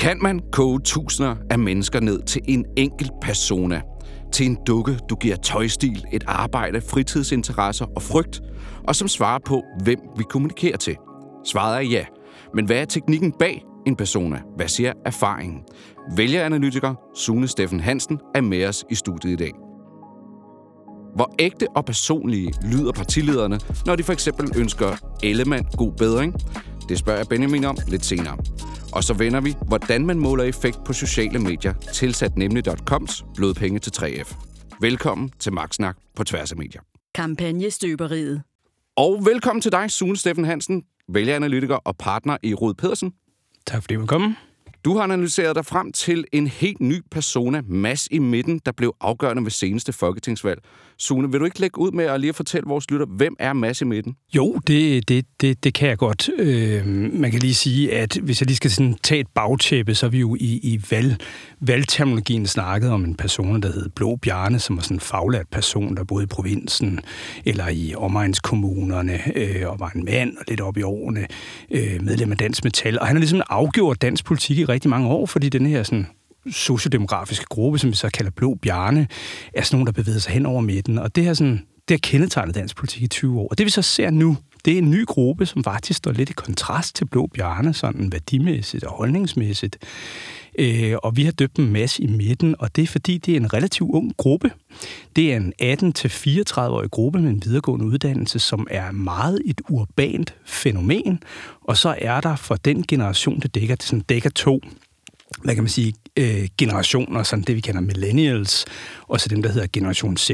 [0.00, 3.80] Kan man koge tusinder af mennesker ned til en enkelt persona?
[4.32, 8.40] Til en dukke, du giver tøjstil, et arbejde, fritidsinteresser og frygt,
[8.88, 10.96] og som svarer på, hvem vi kommunikerer til?
[11.46, 12.04] Svaret er ja.
[12.54, 14.42] Men hvad er teknikken bag en persona?
[14.56, 15.62] Hvad siger erfaringen?
[16.16, 19.52] Vælgeranalytiker Sune Steffen Hansen er med os i studiet i dag.
[21.14, 26.34] Hvor ægte og personlige lyder partilederne, når de for eksempel ønsker Ellemann god bedring?
[26.88, 28.36] Det spørger jeg Benjamin om lidt senere.
[28.92, 33.92] Og så vender vi, hvordan man måler effekt på sociale medier, tilsat nemlig.coms blodpenge til
[33.96, 34.34] 3F.
[34.80, 36.80] Velkommen til Magtsnak på tværs af medier.
[37.14, 38.42] Kampagnestøberiet.
[38.96, 43.12] Og velkommen til dig, Sune Steffen Hansen, vælgeranalytiker og partner i Rod Pedersen.
[43.66, 44.36] Tak fordi du kom.
[44.84, 48.94] Du har analyseret dig frem til en helt ny persona, Mass i midten, der blev
[49.00, 50.60] afgørende ved seneste folketingsvalg.
[50.98, 53.80] Sune, vil du ikke lægge ud med at lige fortælle vores lytter, hvem er Mads
[53.80, 54.16] i midten?
[54.36, 56.30] Jo, det, det, det, det kan jeg godt.
[56.38, 60.06] Øh, man kan lige sige, at hvis jeg lige skal sådan tage et bagtæppe, så
[60.06, 61.16] er vi jo i, i valg,
[61.60, 65.96] valgterminologien snakket om en person, der hed Blå Bjarne, som var sådan en faglært person,
[65.96, 67.00] der boede i provinsen
[67.44, 71.26] eller i omegnskommunerne, øh, og var en mand og lidt op i årene,
[71.70, 72.98] øh, medlem af Dansk Metal.
[72.98, 76.06] Og han har ligesom afgjort dansk politik i rigtig mange år, fordi den her sådan
[76.50, 79.08] sociodemografiske gruppe, som vi så kalder Blå Bjarne,
[79.54, 80.98] er sådan nogen, der bevæger sig hen over midten.
[80.98, 83.48] Og det har, sådan, det har kendetegnet dansk politik i 20 år.
[83.48, 86.30] Og det vi så ser nu, det er en ny gruppe, som faktisk står lidt
[86.30, 89.78] i kontrast til Blå Bjarne, sådan værdimæssigt og holdningsmæssigt.
[90.58, 93.36] Øh, og vi har døbt dem masse i midten, og det er fordi, det er
[93.36, 94.50] en relativt ung gruppe.
[95.16, 101.22] Det er en 18-34-årig gruppe med en videregående uddannelse, som er meget et urbant fænomen.
[101.60, 104.60] Og så er der for den generation, det dækker, det sådan dækker to
[105.42, 108.64] hvad kan man sige, øh, generationer, sådan det vi kender millennials,
[109.08, 110.30] og så dem, der hedder generation Z.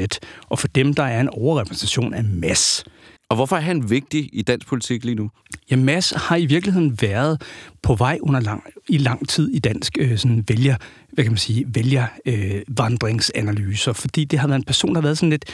[0.49, 2.85] Og for dem, der er en overrepræsentation af mass.
[3.29, 5.29] Og hvorfor er han vigtig i dansk politik lige nu?
[5.71, 7.41] Ja, Mads har i virkeligheden været
[7.83, 10.75] på vej under lang, i lang tid i dansk øh, sådan vælger,
[11.13, 15.07] hvad kan man sige, vælger øh, vandringsanalyser, fordi det har været en person, der har
[15.07, 15.45] været sådan lidt,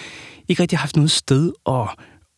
[0.48, 1.90] ikke rigtig haft noget sted at,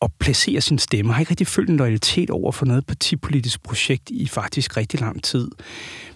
[0.01, 4.09] at placere sin stemme, har ikke rigtig følt en loyalitet over for noget partipolitisk projekt
[4.09, 5.47] i faktisk rigtig lang tid.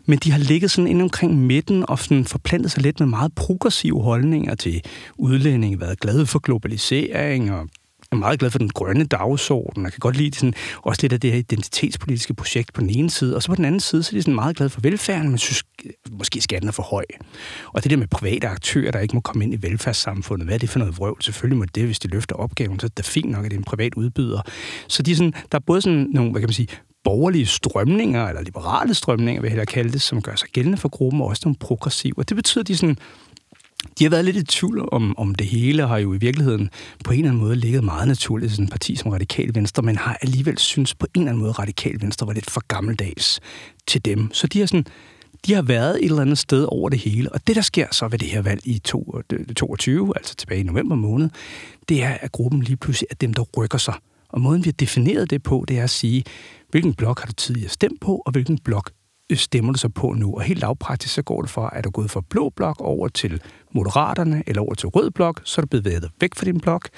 [0.05, 3.35] Men de har ligget sådan inde omkring midten og sådan forplantet sig lidt med meget
[3.35, 4.83] progressive holdninger til
[5.17, 7.69] udlænding, været glade for globalisering og
[8.11, 11.19] er meget glad for den grønne dagsorden, og kan godt lide sådan, også lidt af
[11.19, 14.09] det her identitetspolitiske projekt på den ene side, og så på den anden side, så
[14.13, 15.63] er de sådan meget glade for velfærden, men synes
[16.11, 17.03] måske skatten er for høj.
[17.73, 20.59] Og det der med private aktører, der ikke må komme ind i velfærdssamfundet, hvad er
[20.59, 21.21] det for noget vrøvl?
[21.21, 23.59] Selvfølgelig må det, hvis de løfter opgaven, så er det fint nok, at det er
[23.59, 24.41] en privat udbyder.
[24.87, 26.67] Så de er sådan, der er både sådan nogle, hvad kan man sige,
[27.03, 30.89] borgerlige strømninger, eller liberale strømninger, vil jeg hellere kalde det, som gør sig gældende for
[30.89, 32.13] gruppen, og også nogle progressive.
[32.17, 32.97] Og det betyder, at de sådan
[33.99, 36.69] de har været lidt i tvivl om, om det hele, og har jo i virkeligheden
[37.05, 39.83] på en eller anden måde ligget meget naturligt i sådan et parti som Radikal Venstre,
[39.83, 42.61] men har alligevel synes på en eller anden måde, at Radikal Venstre var lidt for
[42.67, 43.39] gammeldags
[43.87, 44.33] til dem.
[44.33, 44.85] Så de har sådan
[45.45, 47.31] de har været et eller andet sted over det hele.
[47.31, 50.95] Og det, der sker så ved det her valg i 2022, altså tilbage i november
[50.95, 51.29] måned,
[51.89, 53.93] det er, at gruppen lige pludselig er dem, der rykker sig.
[54.29, 56.23] Og måden, vi har defineret det på, det er at sige,
[56.69, 58.91] hvilken blok har du tidligere stemt på, og hvilken blok
[59.37, 60.33] stemmer du så på nu?
[60.35, 63.07] Og helt lavpraktisk, så går det fra, at du er gået fra blå blok over
[63.07, 63.41] til
[63.71, 66.89] Moderaterne, eller over til rød blok, så er du bevæget dig væk fra din blok.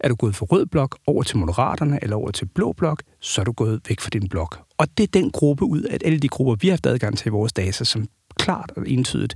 [0.00, 3.40] Er du gået fra rød blok over til Moderaterne, eller over til blå blok, så
[3.40, 4.58] er du gået væk fra din blok.
[4.78, 7.26] Og det er den gruppe ud af alle de grupper, vi har haft adgang til
[7.26, 8.06] i vores data, som
[8.38, 9.34] klart og entydigt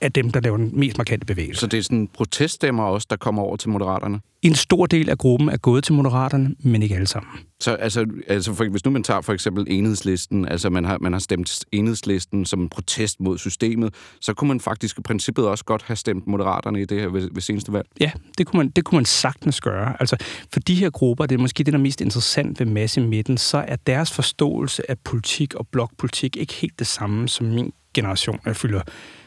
[0.00, 1.60] er dem, der laver den mest markante bevægelse.
[1.60, 4.20] Så det er sådan proteststemmer også, der kommer over til Moderaterne?
[4.42, 7.32] En stor del af gruppen er gået til Moderaterne, men ikke alle sammen.
[7.60, 11.12] Så altså, altså for, hvis nu man tager for eksempel enhedslisten, altså man har, man
[11.12, 15.64] har stemt enhedslisten som en protest mod systemet, så kunne man faktisk i princippet også
[15.64, 17.86] godt have stemt Moderaterne i det her ved, ved seneste valg?
[18.00, 19.96] Ja, det kunne, man, det kunne man sagtens gøre.
[20.00, 20.16] Altså,
[20.52, 23.38] for de her grupper, det er måske det, der er mest interessant ved masse midten,
[23.38, 28.38] så er deres forståelse af politik og blokpolitik ikke helt det samme som min generation.
[28.46, 28.80] Jeg fylder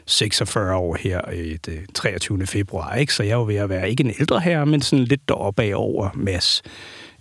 [0.06, 2.46] 46 år her i det 23.
[2.46, 3.14] februar, ikke?
[3.14, 5.62] så jeg er jo ved at være ikke en ældre her, men sådan lidt deroppe
[5.62, 6.62] af over mass.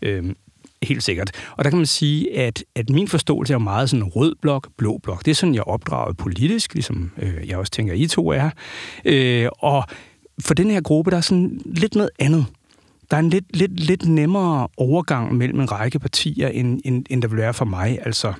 [0.01, 0.35] Øhm,
[0.83, 1.31] helt sikkert.
[1.57, 4.97] Og der kan man sige, at, at min forståelse er meget sådan rød blok, blå
[5.03, 5.25] blok.
[5.25, 8.49] Det er sådan, jeg er opdraget politisk, ligesom øh, jeg også tænker, I to er.
[9.05, 9.83] Øh, og
[10.41, 12.45] for den her gruppe, der er sådan lidt noget andet.
[13.11, 17.21] Der er en lidt, lidt, lidt nemmere overgang mellem en række partier, end, end, end
[17.21, 17.99] der vil være for mig.
[18.01, 18.33] Altså,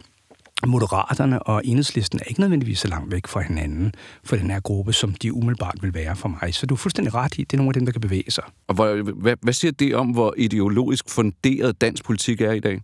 [0.67, 3.93] Moderaterne og Enhedslisten er ikke nødvendigvis så langt væk fra hinanden
[4.23, 6.53] for den her gruppe, som de umiddelbart vil være for mig.
[6.53, 8.43] Så du er fuldstændig ret i, det er nogle af dem, der kan bevæge sig.
[8.67, 12.81] Og hvor, hvad, hvad siger det om, hvor ideologisk funderet dansk politik er i dag?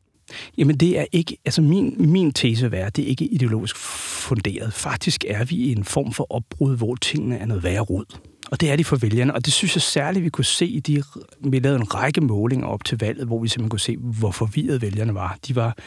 [0.58, 4.74] Jamen det er ikke, altså min, min tese er, det er ikke ideologisk funderet.
[4.74, 8.06] Faktisk er vi i en form for opbrud, hvor tingene er noget værre rod.
[8.52, 10.80] Og det er de for vælgerne, og det synes jeg særligt, vi kunne se i
[10.80, 11.04] de,
[11.40, 14.82] vi lavede en række målinger op til valget, hvor vi simpelthen kunne se, hvor forvirret
[14.82, 15.38] vælgerne var.
[15.48, 15.78] De var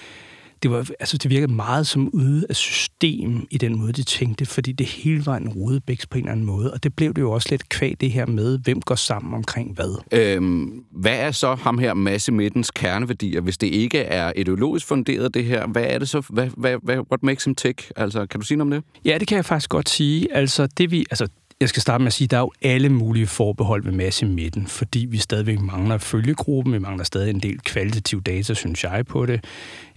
[0.62, 4.46] det, var, altså, det virkede meget som ude af system i den måde, de tænkte,
[4.46, 7.22] fordi det hele var en rodebæks på en eller anden måde, og det blev det
[7.22, 10.02] jo også lidt kvæg det her med, hvem går sammen omkring hvad.
[10.12, 15.34] Øhm, hvad er så ham her masse midtens kerneværdier, hvis det ikke er ideologisk funderet
[15.34, 15.66] det her?
[15.66, 16.22] Hvad er det så?
[16.28, 17.92] Hvad, hvad, hvad, what makes him tick?
[17.96, 19.00] Altså, kan du sige noget om det?
[19.04, 20.36] Ja, det kan jeg faktisk godt sige.
[20.36, 21.26] Altså, det vi, altså,
[21.62, 24.26] jeg skal starte med at sige, at der er jo alle mulige forbehold med masse
[24.26, 29.06] midten, fordi vi stadigvæk mangler følgegruppen, vi mangler stadig en del kvalitativ data, synes jeg,
[29.06, 29.44] på det.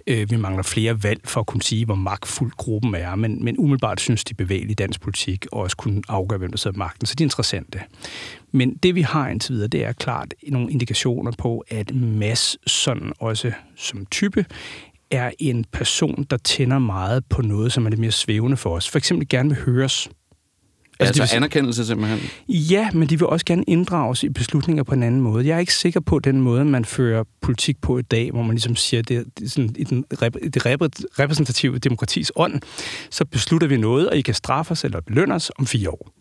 [0.08, 3.58] Øh, vi mangler flere valg for at kunne sige, hvor magtfuld gruppen er, men, men
[3.58, 7.16] umiddelbart synes de bevægelige dansk politik og også kunne afgøre, hvem der sidder magten, så
[7.16, 7.82] det er interessante.
[8.52, 13.14] Men det vi har indtil videre, det er klart nogle indikationer på, at Mads sådan
[13.20, 14.46] også som type
[15.12, 18.90] er en person, der tænder meget på noget, som er lidt mere svævende for os.
[18.90, 20.10] For eksempel gerne vil høres.
[21.00, 22.20] Altså, altså anerkendelse simpelthen?
[22.48, 25.48] Ja, men de vil også gerne inddrages i beslutninger på en anden måde.
[25.48, 28.52] Jeg er ikke sikker på den måde, man fører politik på i dag, hvor man
[28.52, 30.06] ligesom siger, det, det er sådan, i den,
[30.54, 30.66] det
[31.20, 32.62] repræsentative demokratis ånd,
[33.10, 36.12] så beslutter vi noget, og I kan straffe os eller belønne os om fire år.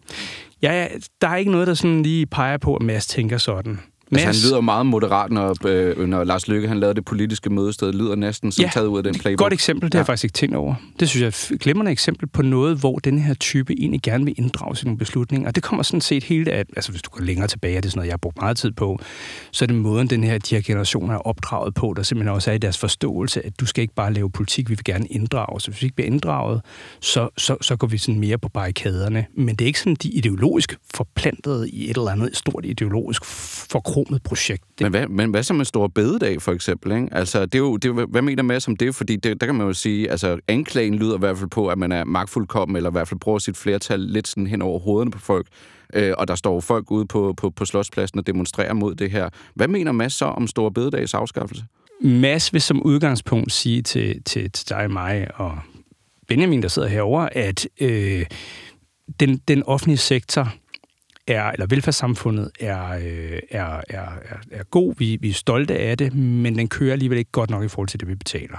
[0.62, 0.88] Ja,
[1.20, 3.80] der er ikke noget, der sådan lige peger på, at Mads tænker sådan.
[4.12, 7.86] Altså, han lyder meget moderat, når, øh, når Lars Løkke han lavede det politiske mødested.
[7.86, 9.38] Det lyder næsten som ja, taget ud af den playbook.
[9.38, 9.88] godt eksempel.
[9.88, 9.98] Det ja.
[9.98, 10.74] har jeg faktisk ikke tænkt over.
[11.00, 14.24] Det synes jeg er et glimrende eksempel på noget, hvor den her type egentlig gerne
[14.24, 15.48] vil inddrage sine beslutninger.
[15.48, 17.90] Og det kommer sådan set helt af, altså hvis du går længere tilbage, det er
[17.90, 18.98] sådan noget, jeg har brugt meget tid på,
[19.50, 22.50] så er det måden, den her, de her generationer er opdraget på, der simpelthen også
[22.50, 25.60] er i deres forståelse, at du skal ikke bare lave politik, vi vil gerne inddrage.
[25.60, 26.60] Så hvis vi ikke bliver inddraget,
[27.00, 29.26] så, så, så går vi sådan mere på barrikaderne.
[29.36, 33.24] Men det er ikke sådan, de ideologisk forplantet i et eller andet stort ideologisk
[33.94, 34.64] forkromet projekt.
[34.80, 36.92] Men hvad, men hvad så med Store Bededag, for eksempel?
[36.92, 37.08] Ikke?
[37.12, 38.94] Altså, det er jo, det er hvad mener Mads om det?
[38.94, 41.78] Fordi det, der kan man jo sige, altså anklagen lyder i hvert fald på, at
[41.78, 45.10] man er magtfuldkommen, eller i hvert fald bruger sit flertal lidt sådan hen over hovederne
[45.10, 45.46] på folk.
[45.94, 49.28] Øh, og der står folk ude på, på, på Slotspladsen og demonstrerer mod det her.
[49.54, 51.64] Hvad mener Mads så om Store Bededags afskaffelse?
[52.00, 55.58] Mads vil som udgangspunkt sige til, til, til dig, mig og
[56.28, 58.26] Benjamin, der sidder herover, at øh,
[59.20, 60.54] den, den offentlige sektor
[61.26, 64.94] er, eller velfærdssamfundet er, øh, er, er, er, er god.
[64.98, 67.88] Vi, vi er stolte af det, men den kører alligevel ikke godt nok i forhold
[67.88, 68.58] til det, vi betaler.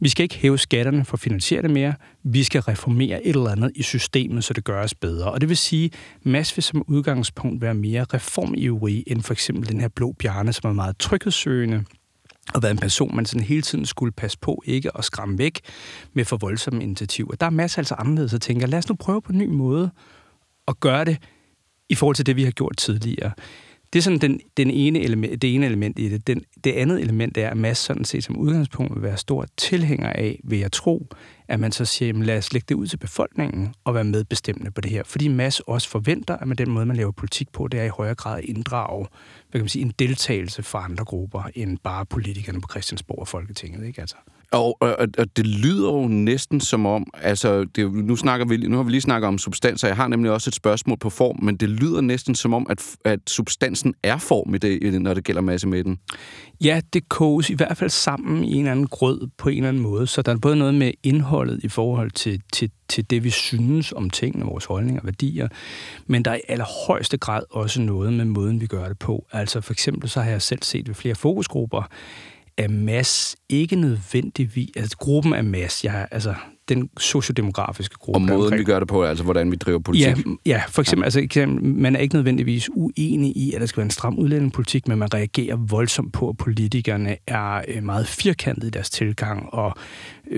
[0.00, 1.94] Vi skal ikke hæve skatterne for at finansiere det mere.
[2.22, 5.32] Vi skal reformere et eller andet i systemet, så det gøres bedre.
[5.32, 5.90] Og det vil sige,
[6.22, 10.70] Mads vil som udgangspunkt være mere reformivrig end for eksempel den her blå bjerne, som
[10.70, 11.84] er meget tryghedssøgende
[12.54, 15.60] og været en person, man sådan hele tiden skulle passe på ikke at skræmme væk
[16.14, 17.34] med for voldsomme initiativer.
[17.34, 19.90] Der er masser altså anderledes at tænke, lad os nu prøve på en ny måde
[20.68, 21.18] at gøre det
[21.94, 23.32] i forhold til det, vi har gjort tidligere.
[23.92, 26.26] Det er sådan den, den ene element, det ene element i det.
[26.26, 30.08] Den, det andet element er, at Mads sådan set som udgangspunkt vil være stor tilhænger
[30.08, 31.06] af, vil jeg tro,
[31.48, 34.70] at man så siger, jamen, lad os lægge det ud til befolkningen og være medbestemmende
[34.70, 35.02] på det her.
[35.04, 37.88] Fordi Mads også forventer, at med den måde, man laver politik på, det er i
[37.88, 39.06] højere grad at inddrage
[39.50, 43.28] hvad kan man sige, en deltagelse fra andre grupper, end bare politikerne på Christiansborg og
[43.28, 43.86] Folketinget.
[43.86, 44.00] Ikke?
[44.00, 44.16] Altså.
[44.54, 48.76] Og, og, og det lyder jo næsten som om, altså det, nu, snakker vi, nu
[48.76, 51.56] har vi lige snakket om substanser, jeg har nemlig også et spørgsmål på form, men
[51.56, 55.40] det lyder næsten som om, at, at substansen er form i det, når det gælder
[55.40, 55.98] masse med den.
[56.64, 59.68] Ja, det koges i hvert fald sammen i en eller anden grød på en eller
[59.68, 63.24] anden måde, så der er både noget med indholdet i forhold til, til, til det,
[63.24, 65.48] vi synes om tingene, vores holdninger og værdier,
[66.06, 69.26] men der er i allerhøjeste grad også noget med måden, vi gør det på.
[69.32, 71.88] Altså for eksempel så har jeg selv set ved flere fokusgrupper,
[72.58, 74.70] er mass ikke nødvendigvis...
[74.76, 75.84] Altså, gruppen er mass.
[75.84, 76.34] Jeg, altså,
[76.68, 78.16] den sociodemografiske gruppe.
[78.16, 78.58] Og måden, omkring.
[78.58, 80.06] vi gør det på, altså hvordan vi driver politik.
[80.06, 81.18] Ja, ja for eksempel, ja.
[81.18, 84.98] altså, man er ikke nødvendigvis uenig i, at der skal være en stram udlændingepolitik, men
[84.98, 89.74] man reagerer voldsomt på, at politikerne er øh, meget firkantet i deres tilgang, og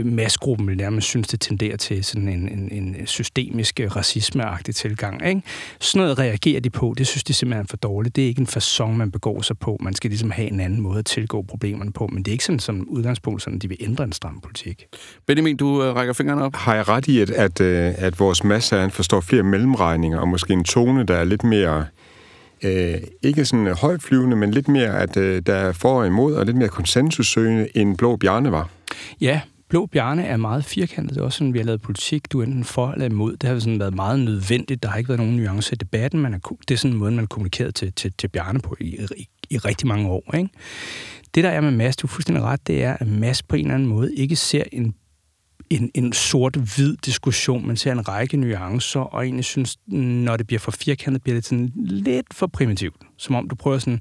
[0.05, 5.29] massgruppen vil nærmest synes, det tenderer til sådan en, en, en systemisk øh, racismeagtig tilgang.
[5.29, 5.43] Ikke?
[5.81, 8.17] Sådan noget reagerer de på, det synes de simpelthen er for dårligt.
[8.17, 9.77] Det er ikke en façon, man begår sig på.
[9.81, 12.45] Man skal ligesom have en anden måde at tilgå problemerne på, men det er ikke
[12.45, 14.87] sådan som udgangspunkt, sådan, at de vil ændre en stram politik.
[15.27, 16.55] Benjamin, du rækker fingrene op.
[16.55, 20.29] Har jeg ret i, at, at, øh, at vores masse han forstår flere mellemregninger, og
[20.29, 21.87] måske en tone, der er lidt mere...
[22.63, 26.47] Øh, ikke sådan højflyvende, men lidt mere, at øh, der er for og imod, og
[26.47, 28.69] lidt mere konsensussøgende, end Blå Bjarne var.
[29.21, 31.15] Ja, Blå Bjarne er meget firkantet.
[31.15, 32.33] Det er også sådan, vi har lavet politik.
[32.33, 33.37] Du er enten for eller imod.
[33.37, 34.83] Det har sådan været meget nødvendigt.
[34.83, 36.21] Der har ikke været nogen nuancer i debatten.
[36.21, 38.77] Man er, det er sådan en måde, man kommunikerer kommunikeret til, til, til Bjarne på
[38.81, 40.35] i, i, i rigtig mange år.
[40.35, 40.51] Ikke?
[41.35, 43.65] Det, der er med Mads, du er fuldstændig ret, det er, at Mads på en
[43.65, 44.95] eller anden måde ikke ser en
[45.71, 47.67] en, en sort-hvid diskussion.
[47.67, 51.45] Man ser en række nuancer, og egentlig synes, når det bliver for firkantet, bliver det
[51.45, 52.97] sådan lidt for primitivt.
[53.17, 54.01] Som om du prøver sådan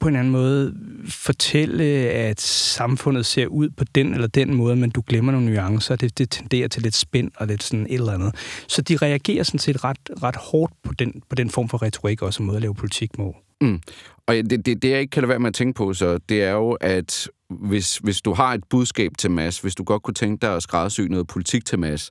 [0.00, 0.74] på en anden måde
[1.08, 5.96] fortælle, at samfundet ser ud på den eller den måde, men du glemmer nogle nuancer.
[5.96, 8.34] Det, det tenderer til lidt spænd og lidt sådan et eller andet.
[8.68, 12.22] Så de reagerer sådan set ret, ret hårdt på den, på den form for retorik,
[12.22, 13.36] også måde at lave politik må.
[13.60, 13.80] Mm.
[14.26, 16.42] Og det, det, det, jeg ikke kan lade være med at tænke på, så det
[16.42, 20.14] er jo, at hvis, hvis du har et budskab til Mads, hvis du godt kunne
[20.14, 22.10] tænke dig at skræddersy noget politik til Mads,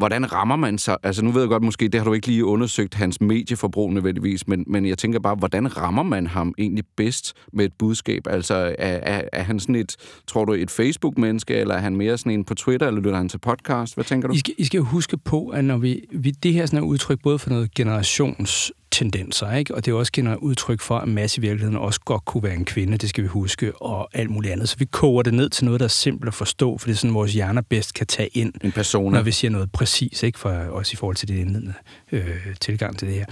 [0.00, 0.96] hvordan rammer man sig?
[1.02, 4.48] Altså nu ved jeg godt, måske det har du ikke lige undersøgt hans medieforbrug nødvendigvis,
[4.48, 8.22] men, men jeg tænker bare, hvordan rammer man ham egentlig bedst med et budskab?
[8.26, 12.18] Altså er, er, er han sådan et, tror du, et Facebook-menneske, eller er han mere
[12.18, 13.94] sådan en på Twitter, eller lytter han til podcast?
[13.94, 14.34] Hvad tænker du?
[14.34, 16.86] I skal, I skal jo huske på, at når vi, vi det her sådan er
[16.86, 19.74] udtryk både for noget generations tendenser, ikke?
[19.74, 22.54] Og det er også et udtryk for, at masse i virkeligheden også godt kunne være
[22.54, 24.68] en kvinde, det skal vi huske, og alt muligt andet.
[24.68, 26.96] Så vi koger det ned til noget, der er simpelt at forstå, for det er
[26.96, 30.38] sådan, vores hjerner bedst kan tage ind, en person, når vi siger noget præcis, ikke?
[30.38, 31.74] For, også i forhold til det indledende
[32.12, 33.24] øh, tilgang til det her.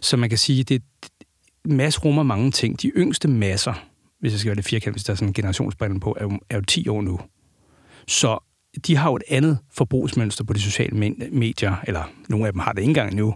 [0.00, 0.82] Så man kan sige, at det,
[1.64, 2.82] masse rummer mange ting.
[2.82, 3.74] De yngste masser,
[4.20, 6.38] hvis jeg skal være lidt firkantet, hvis der er sådan en generationsbrænde på, er jo,
[6.50, 7.20] er jo 10 år nu.
[8.08, 8.38] Så
[8.86, 12.72] de har jo et andet forbrugsmønster på de sociale medier, eller nogle af dem har
[12.72, 13.34] det ikke engang nu.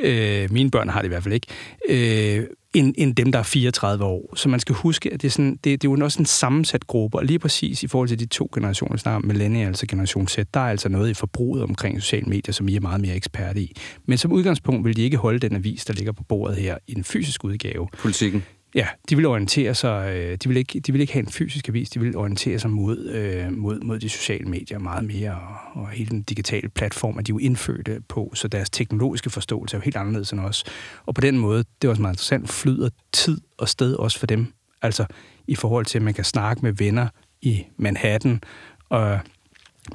[0.00, 1.46] Øh, mine børn har det i hvert fald ikke.
[1.88, 4.36] Øh, end, end dem, der er 34 år.
[4.36, 6.86] Så man skal huske, at det er, sådan, det, det er jo også en sammensat
[6.86, 10.38] gruppe, og lige præcis i forhold til de to generationer, snart millennial, altså generation Z,
[10.54, 13.60] der er altså noget i forbruget omkring sociale medier, som I er meget mere eksperte
[13.60, 13.76] i.
[14.06, 16.94] Men som udgangspunkt vil de ikke holde den avis, der ligger på bordet her i
[16.96, 17.88] en fysisk udgave.
[17.98, 18.44] Politikken.
[18.76, 21.68] Ja, de vil orientere sig, øh, de vil ikke, de vil ikke have en fysisk
[21.68, 25.82] avis, de vil orientere sig mod, øh, mod, mod de sociale medier meget mere, og,
[25.82, 29.76] og hele den digitale platform, at de er jo indfødte på, så deres teknologiske forståelse
[29.76, 30.64] er jo helt anderledes end os.
[31.06, 34.26] Og på den måde, det er også meget interessant, flyder tid og sted også for
[34.26, 34.52] dem.
[34.82, 35.06] Altså
[35.46, 37.08] i forhold til, at man kan snakke med venner
[37.42, 38.40] i Manhattan,
[38.88, 39.20] og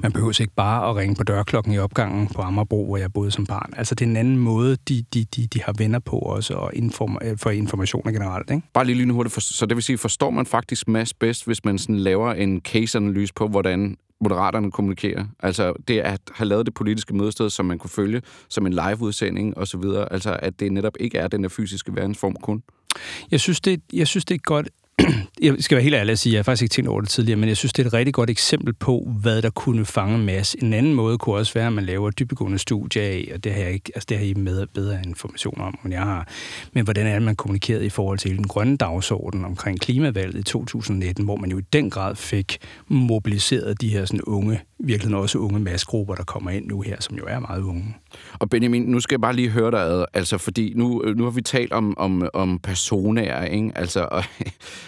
[0.02, 3.30] man behøver ikke bare at ringe på dørklokken i opgangen på Amagerbro, hvor jeg boede
[3.30, 3.72] som barn.
[3.76, 6.70] Altså, det er en anden måde, de, de, de, de har venner på også, og
[6.74, 8.50] inform, øh, for informationer generelt.
[8.50, 8.62] Ikke?
[8.74, 9.42] Bare lige hurtigt.
[9.42, 13.34] Så det vil sige, forstår man faktisk mass bedst, hvis man sådan laver en case-analyse
[13.34, 15.24] på, hvordan moderaterne kommunikerer.
[15.40, 19.58] Altså det at have lavet det politiske mødested, som man kunne følge som en live-udsending
[19.58, 19.82] osv.
[20.10, 22.62] Altså at det netop ikke er den der fysiske verdensform kun.
[23.30, 24.68] Jeg synes, det, jeg synes, det er godt
[25.42, 27.36] jeg skal være helt ærlig at sige, jeg har faktisk ikke tænkt over det tidligere,
[27.36, 30.56] men jeg synes, det er et rigtig godt eksempel på, hvad der kunne fange mass.
[30.62, 33.62] En anden måde kunne også være, at man laver dybegående studier af, og det har,
[33.62, 36.28] jeg ikke, altså det har I med bedre information om, end jeg har.
[36.72, 40.42] Men hvordan er det, man kommunikeret i forhold til den grønne dagsorden omkring klimavalget i
[40.42, 42.58] 2019, hvor man jo i den grad fik
[42.88, 47.16] mobiliseret de her sådan unge, virkelig også unge massegrupper, der kommer ind nu her, som
[47.16, 47.96] jo er meget unge.
[48.32, 51.42] Og Benjamin, nu skal jeg bare lige høre dig, altså fordi nu, nu har vi
[51.42, 53.72] talt om, om, om personer, ikke?
[53.74, 54.24] Altså, og,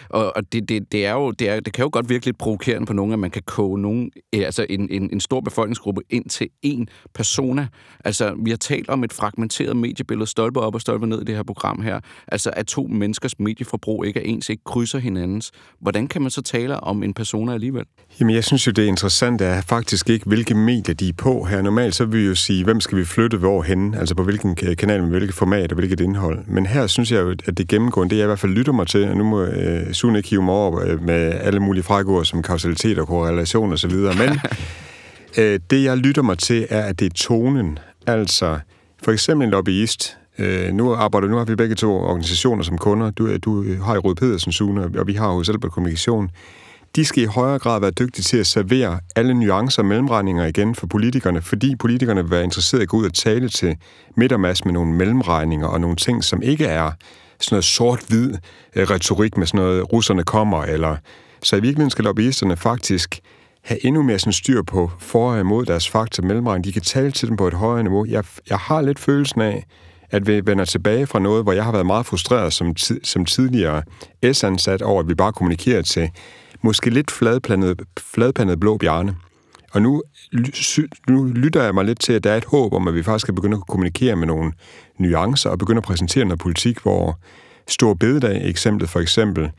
[0.09, 2.39] og, og det, det, det, er jo, det, er, det kan jo godt virke lidt
[2.39, 6.29] provokerende på nogen, at man kan koge nogen, altså en, en, en stor befolkningsgruppe ind
[6.29, 6.85] til én
[7.15, 7.69] persona.
[8.05, 11.37] Altså, vi har talt om et fragmenteret mediebillede, stolpe op og stolpe ned i det
[11.37, 12.01] her program her.
[12.29, 15.51] Altså, at to menneskers medieforbrug ikke er ens, ikke krydser hinandens.
[15.81, 17.85] Hvordan kan man så tale om en persona alligevel?
[18.21, 21.63] Jamen, jeg synes jo, det interessante er faktisk ikke, hvilke medier de er på her.
[21.63, 23.95] Normalt så vil vi jo sige, hvem skal vi flytte hvorhen?
[23.95, 26.39] Altså på hvilken kanal, med hvilket format og hvilket indhold.
[26.47, 28.87] Men her synes jeg jo, at det gennemgående, det jeg i hvert fald lytter mig
[28.87, 32.25] til, og nu må øh, Sune ikke hive mig over øh, med alle mulige frækord
[32.25, 34.41] som kausalitet og korrelation og så videre, men
[35.39, 37.79] øh, det jeg lytter mig til, er, at det er tonen.
[38.07, 38.59] Altså,
[39.05, 43.11] for eksempel en lobbyist, Øh, nu arbejder nu har vi begge to organisationer som kunder.
[43.11, 46.31] Du, du har i Rød Pedersen, Sune, og vi har hos Albert Kommunikation
[46.97, 50.75] de skal i højere grad være dygtige til at servere alle nuancer og mellemregninger igen
[50.75, 53.77] for politikerne, fordi politikerne vil være interesserede i at gå ud og tale til
[54.17, 56.91] midtermass med nogle mellemregninger og nogle ting, som ikke er
[57.41, 58.35] sådan noget sort-hvid
[58.75, 60.97] øh, retorik med sådan noget, russerne kommer, eller...
[61.43, 63.21] Så i virkeligheden skal lobbyisterne faktisk
[63.63, 66.65] have endnu mere sådan styr på for og imod deres fakta mellemregning.
[66.65, 68.05] De kan tale til dem på et højere niveau.
[68.09, 69.67] Jeg, jeg har lidt følelsen af,
[70.11, 73.83] at vi vender tilbage fra noget, hvor jeg har været meget frustreret som, som tidligere
[74.33, 76.11] S-ansat over, at vi bare kommunikerer til
[76.65, 79.17] måske lidt fladpandet, fladpandet blå bjarne.
[79.73, 80.03] Og nu,
[81.09, 83.25] nu lytter jeg mig lidt til, at der er et håb om, at vi faktisk
[83.25, 84.53] skal begynde at kommunikere med nogle
[84.99, 87.19] nuancer og begynde at præsentere noget politik, hvor
[87.69, 89.51] Stor Bededag eksemplet for eksempel,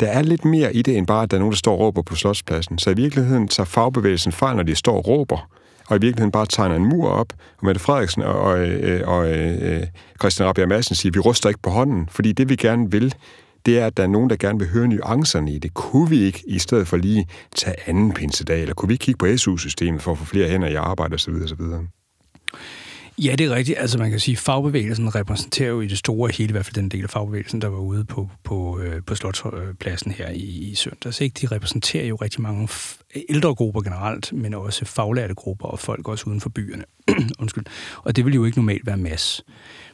[0.00, 1.80] der er lidt mere i det, end bare, at der er nogen, der står og
[1.80, 2.78] råber på Slotspladsen.
[2.78, 5.48] Så i virkeligheden tager fagbevægelsen fejl, når de står og råber,
[5.88, 9.30] og i virkeligheden bare tegner en mur op, og Mette Frederiksen og, og, og, og
[9.30, 9.82] øh,
[10.20, 13.14] Christian Rabia Madsen siger, vi ryster ikke på hånden, fordi det vi gerne vil,
[13.66, 15.74] det er, at der er nogen, der gerne vil høre nuancerne i det.
[15.74, 19.18] Kunne vi ikke, i stedet for lige tage anden pinsedag, eller kunne vi ikke kigge
[19.18, 21.34] på SU-systemet for at få flere hænder i arbejde osv.
[21.44, 21.62] osv.?
[23.18, 23.78] Ja, det er rigtigt.
[23.78, 26.74] Altså man kan sige, at fagbevægelsen repræsenterer jo i det store hele, i hvert fald
[26.74, 30.74] den del af fagbevægelsen, der var ude på, på, øh, på Slotspladsen her i, i
[30.74, 31.20] søndags.
[31.20, 31.34] Ikke?
[31.40, 32.68] De repræsenterer jo rigtig mange
[33.28, 36.84] ældre grupper generelt, men også faglærte grupper og folk også uden for byerne.
[37.40, 37.64] Undskyld.
[38.02, 39.44] Og det vil jo ikke normalt være mass.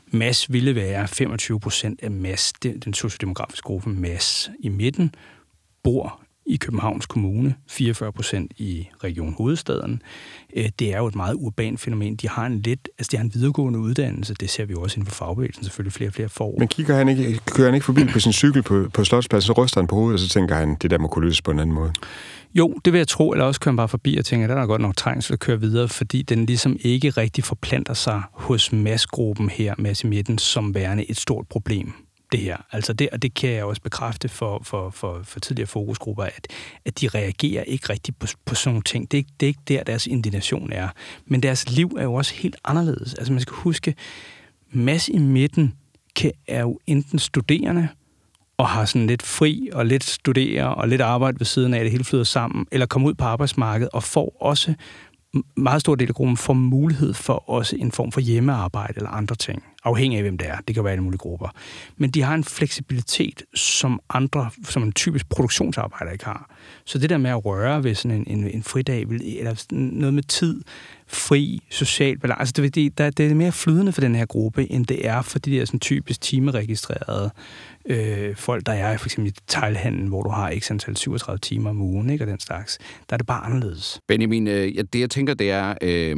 [0.06, 5.14] Mass ville være 25 procent af mass, den, den sociodemografiske gruppe mass i midten,
[5.82, 6.20] bor
[6.50, 10.02] i Københavns Kommune, 44 procent i Region Hovedstaden.
[10.56, 12.16] Øh, det er jo et meget urban fænomen.
[12.16, 15.00] De har en lidt, altså de har en videregående uddannelse, det ser vi jo også
[15.00, 16.54] inden for fagbevægelsen, selvfølgelig flere og flere får.
[16.58, 19.62] Men kigger han ikke, kører han ikke forbi på sin cykel på, på Slotspladsen, så
[19.62, 21.58] ryster han på hovedet, og så tænker han, det der må kunne løses på en
[21.58, 21.92] anden måde?
[22.54, 24.62] Jo, det vil jeg tro, eller også kører han bare forbi og tænker, at der
[24.62, 28.72] er godt nok trængsel at køre videre, fordi den ligesom ikke rigtig forplanter sig hos
[28.72, 31.92] massgruppen her, i midten, som værende et stort problem
[32.32, 32.56] det her.
[32.72, 36.46] Altså det, og det kan jeg også bekræfte for, for, for, for tidligere fokusgrupper, at,
[36.84, 39.10] at de reagerer ikke rigtigt på, på sådan nogle ting.
[39.10, 40.88] Det er, ikke, det er ikke der, deres indignation er.
[41.26, 43.14] Men deres liv er jo også helt anderledes.
[43.14, 43.94] Altså man skal huske,
[44.70, 45.74] mass i midten
[46.16, 47.88] kan, er jo enten studerende,
[48.60, 51.90] og har sådan lidt fri og lidt studere og lidt arbejde ved siden af, det
[51.90, 54.74] hele flyder sammen, eller kommer ud på arbejdsmarkedet og får også
[55.56, 59.36] meget stor del af gruppen får mulighed for også en form for hjemmearbejde eller andre
[59.36, 60.56] ting, afhængig af hvem det er.
[60.68, 61.48] Det kan være alle mulige grupper.
[61.96, 66.50] Men de har en fleksibilitet, som andre, som en typisk produktionsarbejder ikke har.
[66.84, 70.22] Så det der med at røre ved sådan en, en, en fridag, eller noget med
[70.22, 70.62] tid,
[71.06, 74.86] fri, social balance, altså det, det, det er mere flydende for den her gruppe, end
[74.86, 77.30] det er for de der sådan typisk timeregistrerede
[77.86, 81.70] øh, folk, der er for eksempel i detaljhandlen, hvor du har x antal 37 timer
[81.70, 82.78] om ugen, ikke, og den slags.
[83.10, 84.00] Der er det bare anderledes.
[84.08, 86.16] Benjamin, øh, ja, det jeg tænker, det er, øh,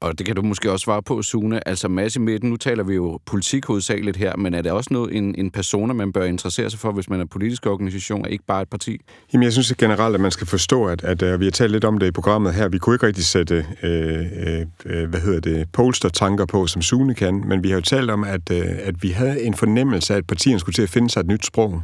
[0.00, 2.94] og det kan du måske også svare på, Sune, altså masse midten, nu taler vi
[2.94, 6.70] jo politik hovedsageligt her, men er det også noget, en, en persona, man bør interessere
[6.70, 8.98] sig for, hvis man er politisk organisation, og ikke bare et parti?
[9.32, 11.84] Jamen, jeg synes generelt, at man skal forstå, at, at, at vi har talt lidt
[11.84, 12.68] om det i programmet her.
[12.68, 17.14] Vi kunne ikke rigtig sætte, øh, øh, øh, hvad hedder det, polster-tanker på, som Sune
[17.14, 20.18] kan, men vi har jo talt om, at, øh, at vi havde en fornemmelse af,
[20.18, 21.82] at partierne skulle til at finde sig et nyt sprog.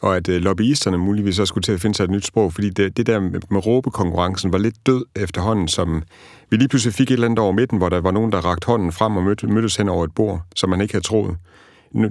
[0.00, 2.70] Og at øh, lobbyisterne muligvis også skulle til at finde sig et nyt sprog, fordi
[2.70, 6.02] det, det der med, med råbekonkurrencen var lidt død efterhånden, som
[6.50, 8.66] vi lige pludselig fik et eller andet over midten, hvor der var nogen, der rakte
[8.66, 11.36] hånden frem og mødte, mødtes hen over et bord, som man ikke havde troet.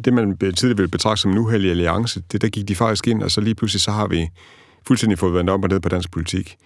[0.06, 3.24] Det, man tidligere ville betragte som en uheldig alliance, det der gik de faktisk ind,
[3.24, 4.30] og så lige pludselig så har vi
[4.88, 6.58] fuldstændig fået vendt op og ned på dansk politik.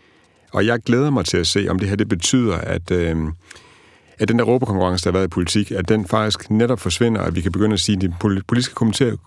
[0.54, 3.16] Og jeg glæder mig til at se, om det her det betyder, at, øh,
[4.20, 7.36] at den der råbekonkurrence, der har været i politik, at den faktisk netop forsvinder, at
[7.36, 8.14] vi kan begynde at sige, at de
[8.48, 8.76] politiske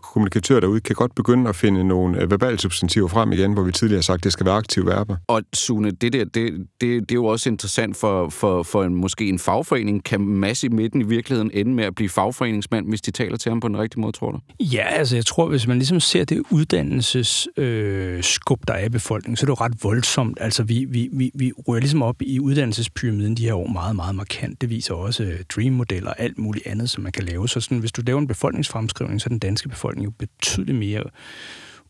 [0.03, 3.73] kommunikatører derude kan godt begynde at finde nogle øh, verbale substantiver frem igen, hvor vi
[3.73, 5.17] tidligere har sagt, at det skal være aktive verber.
[5.27, 8.95] Og Sune, det, der, det, det, det er jo også interessant for, for, for en,
[8.95, 10.05] måske en fagforening.
[10.05, 13.51] Kan Mads i midten i virkeligheden ende med at blive fagforeningsmand, hvis de taler til
[13.51, 14.39] ham på den rigtige måde, tror du?
[14.61, 18.89] Ja, altså jeg tror, hvis man ligesom ser det uddannelsesskub, øh, skub, der er i
[18.89, 20.39] befolkningen, så er det jo ret voldsomt.
[20.41, 24.15] Altså vi, vi, vi, vi rører ligesom op i uddannelsespyramiden de her år meget, meget
[24.15, 24.61] markant.
[24.61, 27.49] Det viser også øh, Dream-modeller og alt muligt andet, som man kan lave.
[27.49, 31.03] Så sådan, hvis du laver en befolkningsfremskrivning, så er den danske befolkning jo betydeligt mere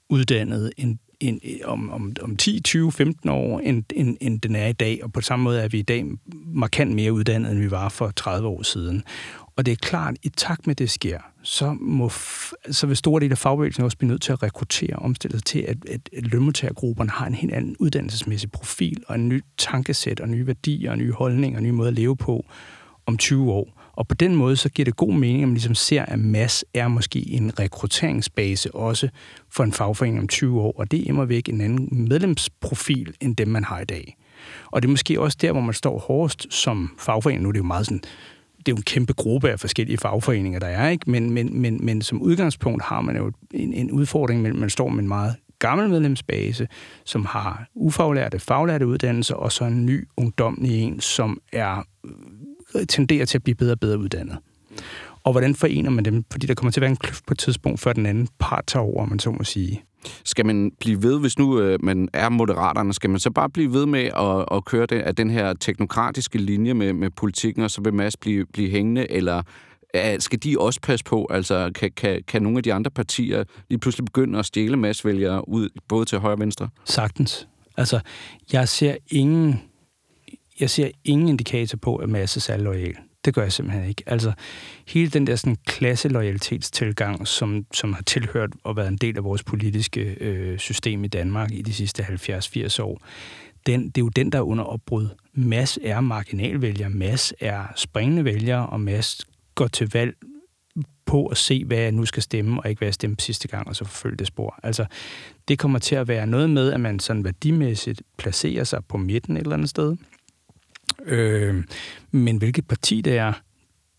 [0.09, 4.57] uddannet end, end, øh, om, om, om 10, 20, 15 år, end, end, end den
[4.57, 5.01] er i dag.
[5.03, 6.05] Og på samme måde er vi i dag
[6.47, 9.03] markant mere uddannet, end vi var for 30 år siden.
[9.57, 12.11] Og det er klart, at i takt med det sker, så, må,
[12.71, 15.45] så vil store dele af fagbevægelsen også blive nødt til at rekruttere og omstille sig
[15.45, 20.21] til, at, at, at lønmodtagergrupperne har en helt anden uddannelsesmæssig profil, og en ny tankesæt,
[20.21, 22.45] og nye værdier, og nye holdninger, og nye måder at leve på
[23.09, 23.69] om 20 år.
[23.93, 26.65] Og på den måde, så giver det god mening, at man ligesom ser, at MAS
[26.75, 29.09] er måske en rekrutteringsbase også
[29.51, 33.49] for en fagforening om 20 år, og det er væk en anden medlemsprofil, end dem,
[33.49, 34.17] man har i dag.
[34.67, 37.43] Og det er måske også der, hvor man står hårdest som fagforening.
[37.43, 38.03] Nu er det jo meget sådan
[38.59, 41.11] det er jo en kæmpe gruppe af forskellige fagforeninger, der er, ikke?
[41.11, 44.89] Men, men, men, men som udgangspunkt har man jo en, en udfordring, men man står
[44.89, 46.69] med en meget gammel medlemsbase,
[47.05, 51.83] som har ufaglærte, faglærte uddannelser, og så en ny ungdomlig en, som er
[52.89, 54.39] tenderer til at blive bedre og bedre uddannet.
[55.25, 56.25] Og hvordan forener man dem?
[56.31, 58.65] Fordi der kommer til at være en kløft på et tidspunkt, før den anden part
[58.67, 59.83] tager over, man så må sige.
[60.25, 63.73] Skal man blive ved, hvis nu øh, man er moderaterne, skal man så bare blive
[63.73, 67.71] ved med at, at køre den, at den her teknokratiske linje med, med politikken, og
[67.71, 69.43] så vil Mads blive, blive hængende, eller
[70.19, 71.27] skal de også passe på?
[71.31, 75.49] Altså, kan, kan, kan nogle af de andre partier lige pludselig begynde at stjæle massvælgere
[75.49, 76.69] ud, både til højre og venstre?
[76.85, 77.49] Sagtens.
[77.77, 78.01] Altså,
[78.53, 79.63] jeg ser ingen
[80.61, 82.95] jeg ser ingen indikator på, at Mads er lojal.
[83.25, 84.03] Det gør jeg simpelthen ikke.
[84.07, 84.33] Altså,
[84.87, 89.43] hele den der sådan klasselojalitetstilgang, som, som har tilhørt og været en del af vores
[89.43, 93.03] politiske øh, system i Danmark i de sidste 70-80 år,
[93.67, 95.09] den, det er jo den, der er under opbrud.
[95.35, 100.15] Mass er marginalvælger, mass er springende vælger, og mass går til valg
[101.07, 103.69] på at se, hvad jeg nu skal stemme, og ikke hvad jeg stemte sidste gang,
[103.69, 104.59] og så forfølge det spor.
[104.63, 104.87] Altså,
[105.49, 109.37] det kommer til at være noget med, at man sådan værdimæssigt placerer sig på midten
[109.37, 109.97] et eller andet sted,
[111.07, 111.65] Øh,
[112.11, 113.33] men hvilket parti det er,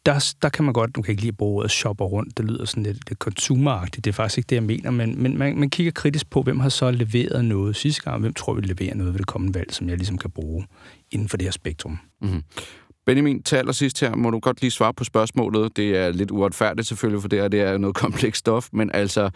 [0.06, 2.46] der, der kan man godt, nu kan jeg ikke lige bruge ordet shopper rundt, det
[2.46, 5.60] lyder sådan lidt, lidt consumeragtigt, det er faktisk ikke det, jeg mener, men, men man,
[5.60, 8.62] man kigger kritisk på, hvem har så leveret noget sidste gang, og hvem tror vi
[8.62, 10.68] leverer noget ved det kommende valg, som jeg ligesom kan bruge
[11.12, 12.00] inden for det her spektrum.
[12.22, 12.44] Mm-hmm.
[13.10, 15.78] Benjamin, til allersidst her må du godt lige svare på spørgsmålet.
[15.78, 19.30] Det er lidt uretfærdigt selvfølgelig, for det, her, det er noget komplekst stof, men altså,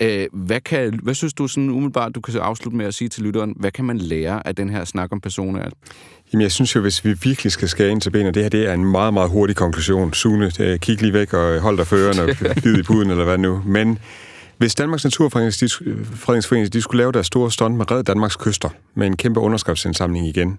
[0.00, 3.22] øh, hvad, kan, hvad synes du sådan umiddelbart, du kan afslutte med at sige til
[3.22, 5.70] lytteren, hvad kan man lære af den her snak om personer?
[6.32, 8.68] Jamen, jeg synes jo, hvis vi virkelig skal skære ind til benet, det her det
[8.68, 10.14] er en meget, meget hurtig konklusion.
[10.14, 13.24] Sune, øh, kig lige væk og hold dig for ørerne og bid i puden, eller
[13.24, 13.62] hvad nu.
[13.66, 13.98] Men
[14.58, 19.16] hvis Danmarks Naturfredningsforening de skulle lave deres store stunt med Red Danmarks kyster, med en
[19.16, 20.58] kæmpe underskriftsindsamling igen,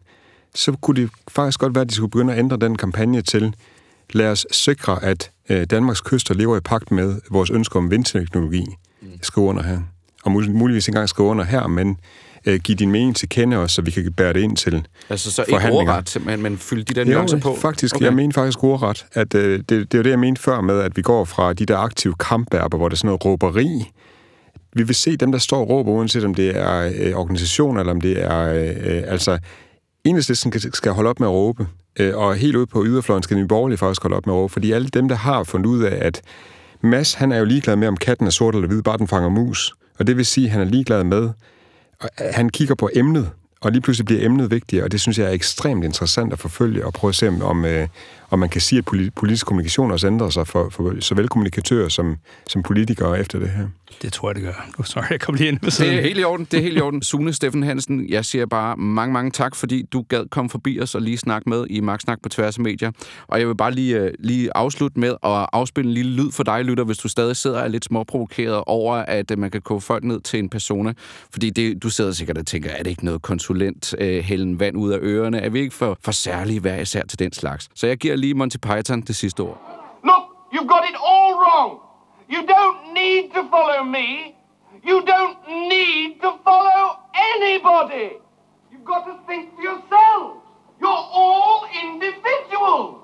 [0.55, 3.55] så kunne det faktisk godt være, at de skulle begynde at ændre den kampagne til,
[4.13, 8.65] lad os sikre, at øh, Danmarks kyster lever i pagt med vores ønsker om vindteknologi.
[9.21, 9.79] Skriv under her.
[10.23, 11.97] Og muligvis engang skrive under her, men
[12.45, 15.31] øh, give din mening til kende os, så vi kan bære det ind til Altså
[15.31, 17.55] så ikke ordret, men, men fylde de der nuancer på?
[17.55, 17.95] faktisk.
[17.95, 18.05] Okay.
[18.05, 20.79] Jeg mener faktisk ordret, at øh, det, det er jo det, jeg mente før med,
[20.79, 23.91] at vi går fra de der aktive kampverber, hvor det er sådan noget råberi.
[24.73, 27.91] Vi vil se dem, der står og råber, uanset om det er øh, organisation, eller
[27.91, 28.53] om det er...
[28.53, 29.39] Øh, altså,
[30.03, 31.67] enhedslisten skal holde op med at råbe,
[31.99, 34.53] øh, og helt ude på yderfløjen skal Nye Borgerlige faktisk holde op med at råbe,
[34.53, 36.21] fordi alle dem, der har fundet ud af, at
[36.83, 39.29] Mads, han er jo ligeglad med, om katten er sort eller hvid, bare den fanger
[39.29, 39.73] mus.
[39.99, 41.29] Og det vil sige, at han er ligeglad med,
[42.03, 43.29] øh, han kigger på emnet,
[43.61, 46.85] og lige pludselig bliver emnet vigtigere, og det synes jeg er ekstremt interessant at forfølge
[46.85, 47.87] og prøve at se, om, øh,
[48.31, 52.15] om man kan sige, at politisk kommunikation også ændrer sig for, for såvel kommunikatører som,
[52.47, 53.67] som politikere efter det her.
[54.01, 54.69] Det tror jeg, det gør.
[54.79, 55.91] Oh, sorry, jeg kom lige ind på siden.
[55.91, 56.47] Det er helt i orden.
[56.51, 57.01] Det er helt i orden.
[57.01, 60.95] Sune Steffen Hansen, jeg siger bare mange, mange tak, fordi du gad komme forbi os
[60.95, 62.91] og lige snakke med i Magtsnak på tværs af medier.
[63.27, 66.43] Og jeg vil bare lige, uh, lige afslutte med at afspille en lille lyd for
[66.43, 69.61] dig, lytter, hvis du stadig sidder og er lidt småprovokeret over, at uh, man kan
[69.61, 70.93] koge folk ned til en persona.
[71.31, 74.77] Fordi det, du sidder sikkert og tænker, er det ikke noget konsulent uh, hælden vand
[74.77, 75.39] ud af ørerne?
[75.39, 77.69] Er vi ikke for, for særlige hver især til den slags?
[77.75, 79.57] Så jeg giver lige Monty Python det sidste ord.
[80.09, 81.71] Look, you've got it all wrong.
[82.33, 84.07] You don't need to follow me.
[84.89, 85.37] You don't
[85.73, 86.81] need to follow
[87.33, 88.07] anybody.
[88.71, 90.33] You've got to think for yourselves.
[90.81, 92.95] You're all individuals.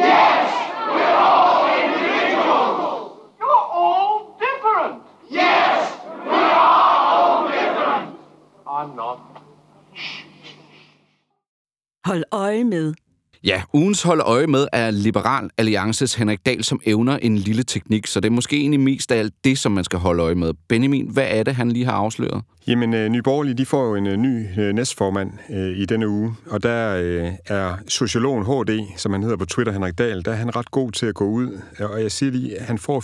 [0.00, 0.46] Yes,
[0.94, 3.18] we're all individuals.
[3.40, 4.14] You're all
[4.46, 4.94] different.
[5.40, 5.76] Yes,
[6.30, 8.06] we are all different.
[8.76, 9.18] I'm not.
[12.04, 12.94] Hold øje med
[13.44, 18.06] Ja, ugens hold øje med er Liberal Alliances Henrik Dahl, som evner en lille teknik,
[18.06, 20.52] så det er måske egentlig mest af alt det, som man skal holde øje med.
[20.68, 22.42] Benjamin, hvad er det, han lige har afsløret?
[22.66, 26.08] Jamen, øh, Nye Borgerlige, de får jo en øh, ny øh, næstformand øh, i denne
[26.08, 30.30] uge, og der øh, er sociologen HD, som han hedder på Twitter, Henrik Dahl, der
[30.30, 33.00] er han ret god til at gå ud, og jeg siger lige, at han får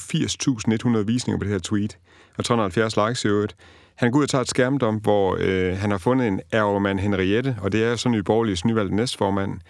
[0.98, 1.98] 80.100 visninger på det her tweet,
[2.36, 3.56] og 370 likes i øvrigt.
[3.94, 7.56] Han går ud og tager et skærmdom, hvor øh, han har fundet en ærgermand Henriette,
[7.62, 9.60] og det er så Nye Borgerliges nyvalgte næstformand,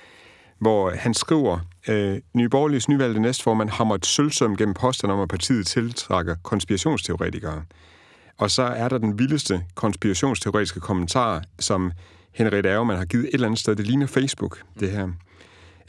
[0.59, 5.29] hvor han skriver, øh, Nye Borgerliges nyvalgte næstformand har måttet sølvsøm gennem posten om, at
[5.29, 7.62] partiet tiltrækker konspirationsteoretikere.
[8.38, 11.92] Og så er der den vildeste konspirationsteoretiske kommentar, som
[12.33, 13.77] Henrik Auermann har givet et eller andet sted.
[13.77, 15.09] Det ligner Facebook, det her.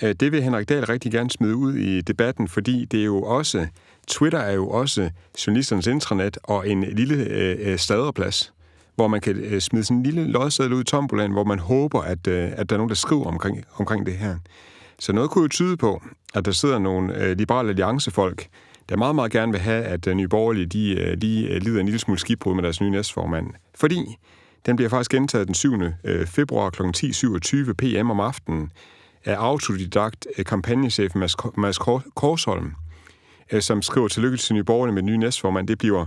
[0.04, 3.22] Øh, det vil Henrik Dahl rigtig gerne smide ud i debatten, fordi det er jo
[3.22, 3.68] også,
[4.08, 5.10] Twitter er jo også
[5.48, 8.54] journalisternes intranet og en lille øh, øh staderplads
[9.00, 12.02] hvor man kan øh, smide sådan en lille lodseddel ud i tombolaen, hvor man håber,
[12.02, 14.36] at, øh, at der er nogen, der skriver omkring, omkring det her.
[15.00, 18.48] Så noget kunne jo tyde på, at der sidder nogle øh, liberale alliancefolk,
[18.90, 21.80] der meget, meget gerne vil have, at øh, Nye Borgerlige de, øh, de øh, lider
[21.80, 23.48] en lille smule skibbrud med deres nye næstformand.
[23.76, 24.18] Fordi
[24.66, 25.74] den bliver faktisk gentaget den 7.
[26.04, 26.82] Øh, februar kl.
[26.82, 28.72] 10.27 pm om aftenen
[29.26, 31.78] af autodidakt øh, kampagnechef Mads, Mads
[32.16, 32.72] Korsholm,
[33.52, 35.68] øh, som skriver tillykke til Nye Borgerlige med den nye næstformand.
[35.68, 36.06] Det bliver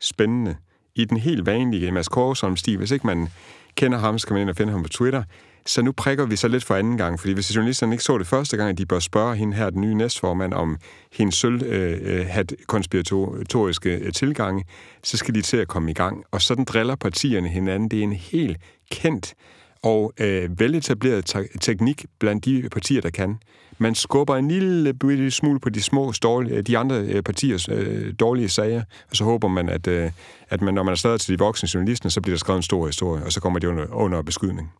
[0.00, 0.56] spændende
[0.94, 2.78] i den helt vanlige Mads Korsholm-stil.
[2.78, 3.28] Hvis ikke man
[3.74, 5.22] kender ham, så kan man ind og finde ham på Twitter.
[5.66, 8.26] Så nu prikker vi så lidt for anden gang, fordi hvis journalisterne ikke så det
[8.26, 10.76] første gang, at de bør spørge hende her, den nye næstformand, om
[11.12, 14.64] hendes sølvhat øh, konspiratoriske tilgange,
[15.02, 16.24] så skal de til at komme i gang.
[16.30, 17.88] Og sådan driller partierne hinanden.
[17.88, 18.56] Det er en helt
[18.90, 19.34] kendt
[19.82, 23.38] og øh, veletableret te- teknik blandt de partier, der kan.
[23.78, 28.48] Man skubber en lille smule på de små, dårlige, de andre øh, partiers øh, dårlige
[28.48, 30.10] sager, og så håber man, at, øh,
[30.50, 32.62] at man, når man er stadig til de voksne journalister, så bliver der skrevet en
[32.62, 34.72] stor historie, og så kommer det under, under beskydning.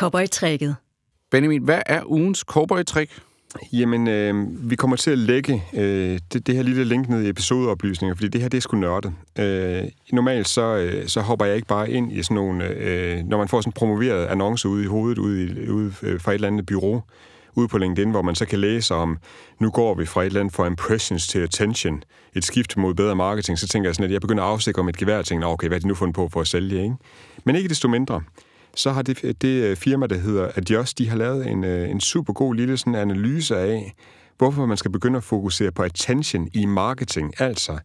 [0.00, 0.76] Cowboy-trækket.
[1.30, 3.20] Benjamin, hvad er ugens cowboy-trick?
[3.72, 7.28] Jamen, øh, vi kommer til at lægge øh, det, det her lille link ned i
[7.28, 9.12] episodeoplysninger, fordi det her, det er sgu nørdet.
[9.38, 12.68] Øh, normalt så, øh, så hopper jeg ikke bare ind i sådan nogle...
[12.68, 16.20] Øh, når man får sådan en promoveret annonce ude i hovedet, ude, i, ude øh,
[16.20, 17.02] fra et eller andet bureau,
[17.54, 19.18] ude på LinkedIn, hvor man så kan læse om,
[19.60, 22.02] nu går vi fra et eller andet for impressions til attention,
[22.34, 24.92] et skift mod bedre marketing, så tænker jeg sådan, at jeg begynder at afsikre om
[24.92, 26.94] gevær, og tænker, okay, hvad er det nu fundet på for at sælge, ikke?
[27.44, 28.22] Men ikke desto mindre,
[28.76, 32.00] så har det, det øh, firma, der hedder Adjust, de har lavet en, øh, en
[32.00, 33.94] super god lille sådan analyse af,
[34.38, 37.40] hvorfor man skal begynde at fokusere på attention i marketing.
[37.40, 37.78] Altså,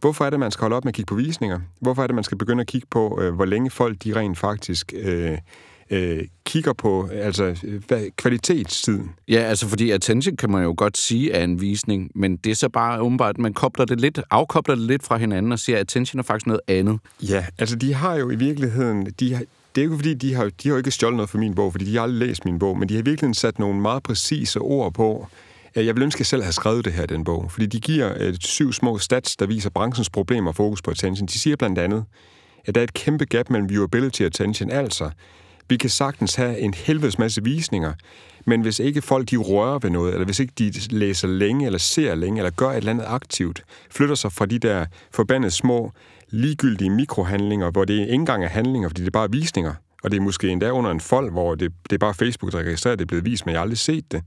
[0.00, 1.60] hvorfor er det, man skal holde op med at kigge på visninger?
[1.80, 4.38] Hvorfor er det, man skal begynde at kigge på, øh, hvor længe folk de rent
[4.38, 5.38] faktisk øh,
[5.90, 7.56] øh, kigger på altså
[7.88, 9.10] hvad, kvalitetstiden.
[9.28, 12.54] Ja, altså fordi attention kan man jo godt sige er en visning, men det er
[12.54, 15.76] så bare åbenbart, at man kobler det lidt, afkobler det lidt fra hinanden og siger,
[15.76, 16.98] at attention er faktisk noget andet.
[17.22, 19.42] Ja, altså de har jo i virkeligheden, de har,
[19.76, 21.72] det er jo ikke fordi, de har, de har ikke stjålet noget fra min bog,
[21.72, 24.60] fordi de har aldrig læst min bog, men de har virkelig sat nogle meget præcise
[24.60, 25.26] ord på.
[25.74, 27.80] Jeg vil ønske, at jeg selv havde skrevet det her i den bog, fordi de
[27.80, 31.28] giver et syv små stats, der viser branchens problemer og fokus på attention.
[31.28, 32.04] De siger blandt andet,
[32.64, 35.10] at der er et kæmpe gap mellem viewability og attention, altså
[35.68, 37.92] vi kan sagtens have en helvedes masse visninger,
[38.44, 41.78] men hvis ikke folk de rører ved noget, eller hvis ikke de læser længe, eller
[41.78, 45.92] ser længe, eller gør et eller andet aktivt, flytter sig fra de der forbandede små,
[46.30, 50.16] ligegyldige mikrohandlinger, hvor det ikke engang er handlinger, fordi det er bare visninger, og det
[50.16, 52.98] er måske endda under en fold, hvor det, det er bare Facebook, der registrerer, at
[52.98, 54.22] det er blevet vist, men jeg har aldrig set det,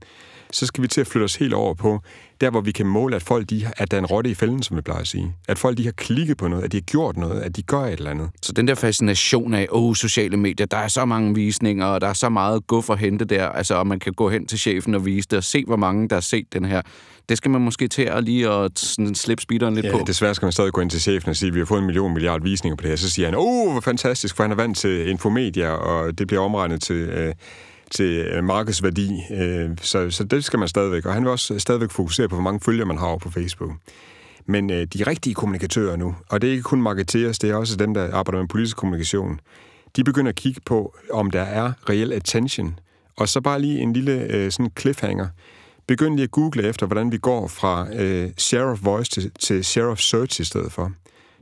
[0.52, 2.00] så skal vi til at flytte os helt over på,
[2.40, 4.62] der hvor vi kan måle, at folk de, at der er en rotte i fælden,
[4.62, 5.34] som vi plejer at sige.
[5.48, 7.80] At folk de har klikket på noget, at de har gjort noget, at de gør
[7.80, 8.30] et eller andet.
[8.42, 12.00] Så den der fascination af, åh, oh, sociale medier, der er så mange visninger, og
[12.00, 14.58] der er så meget guf at hente der, altså, og man kan gå hen til
[14.58, 16.82] chefen og vise det, og se, hvor mange, der har set den her.
[17.30, 20.04] Det skal man måske til at lige at sådan slippe speederen lidt ja, på.
[20.06, 21.86] desværre skal man stadig gå ind til chefen og sige, at vi har fået en
[21.86, 22.96] million milliard visninger på det her.
[22.96, 26.26] Så siger han, åh, oh, hvor fantastisk, for han er vant til Infomedia, og det
[26.26, 26.96] bliver omregnet til...
[26.96, 27.34] Øh,
[27.90, 31.06] til øh, markedsværdi, øh, så, så det skal man stadigvæk.
[31.06, 33.70] Og han vil også stadigvæk fokusere på, hvor mange følgere man har på Facebook.
[34.46, 37.76] Men øh, de rigtige kommunikatører nu, og det er ikke kun marketeers, det er også
[37.76, 39.40] dem, der arbejder med politisk kommunikation,
[39.96, 42.78] de begynder at kigge på, om der er reel attention.
[43.16, 45.26] Og så bare lige en lille øh, sådan cliffhanger.
[45.90, 49.64] Begynd lige at google efter, hvordan vi går fra øh, share of voice til, til
[49.64, 50.92] share of search i stedet for.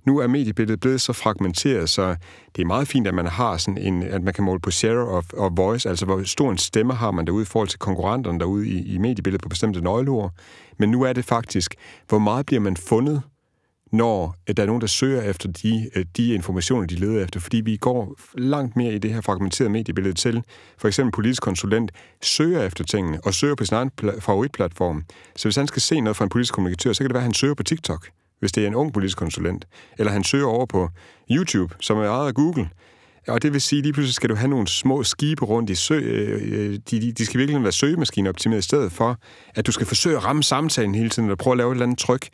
[0.07, 2.17] Nu er mediebilledet blevet så fragmenteret, så
[2.57, 5.09] det er meget fint, at man har sådan en, at man kan måle på share
[5.09, 8.39] of, of voice, altså hvor stor en stemme har man derude i forhold til konkurrenterne
[8.39, 10.33] derude i, i mediebilledet på bestemte nøgleord.
[10.79, 11.75] Men nu er det faktisk,
[12.09, 13.23] hvor meget bliver man fundet,
[13.93, 17.57] når der er nogen, der søger efter de, øh, de informationer, de leder efter, fordi
[17.57, 20.43] vi går langt mere i det her fragmenterede mediebillede til.
[20.79, 25.05] For eksempel politisk konsulent søger efter tingene, og søger på sin egen favoritplatform.
[25.37, 27.25] Så hvis han skal se noget fra en politisk kommunikatør, så kan det være, at
[27.25, 28.09] han søger på TikTok
[28.41, 29.65] hvis det er en ung politisk konsulent.
[29.99, 30.89] Eller han søger over på
[31.31, 32.69] YouTube, som er ejet af Google.
[33.29, 35.75] Og det vil sige, at lige pludselig skal du have nogle små skibe rundt i
[35.75, 35.99] sø.
[35.99, 39.17] Øh, øh, de, de, de skal virkelig være søgemaskineoptimeret i stedet for,
[39.55, 41.87] at du skal forsøge at ramme samtalen hele tiden, og prøve at lave et eller
[41.87, 42.29] andet tryk.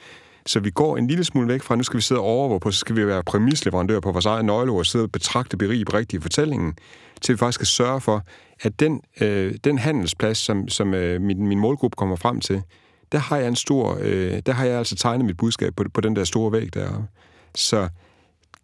[0.46, 2.70] Så vi går en lille smule væk fra, nu skal vi sidde og overvåge på,
[2.70, 5.96] så skal vi være præmisleverandør på vores eget nøgleord og sidde og betragte berige på
[5.96, 6.74] rigtige fortællingen,
[7.20, 8.22] til vi faktisk skal sørge for,
[8.60, 12.62] at den, øh, den handelsplads, som, som øh, min, min målgruppe kommer frem til,
[13.12, 16.00] der har jeg en stor, øh, der har jeg altså tegnet mit budskab på, på
[16.00, 17.02] den der store væg der.
[17.54, 17.88] Så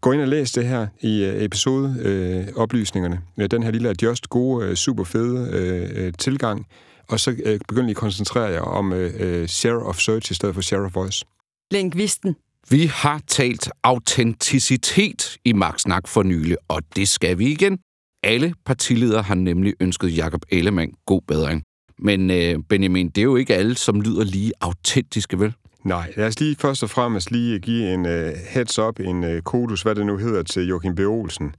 [0.00, 3.20] gå ind og læs det her i øh, episode øh, oplysningerne.
[3.50, 6.66] Den her lille adjust, gode, øh, super fede øh, øh, tilgang.
[7.08, 10.34] Og så øh, begynd lige at koncentrere jer om øh, øh share of search i
[10.34, 11.24] stedet for share of voice.
[11.72, 12.36] Lingvisten.
[12.70, 17.78] Vi har talt autenticitet i Max Snak for nylig, og det skal vi igen.
[18.22, 21.62] Alle partiledere har nemlig ønsket Jakob Ellemann god bedring.
[21.98, 25.54] Men øh, Benjamin, det er jo ikke alle, som lyder lige autentiske, vel?
[25.84, 29.40] Nej, lad os lige først og fremmest lige give en uh, heads up, en uh,
[29.40, 30.98] kodus, hvad det nu hedder, til Joachim B.
[31.00, 31.54] Olsen,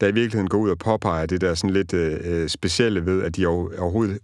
[0.00, 3.36] der i virkeligheden går ud og påpeger det der sådan lidt uh, specielle ved, at
[3.36, 4.18] de overhovedet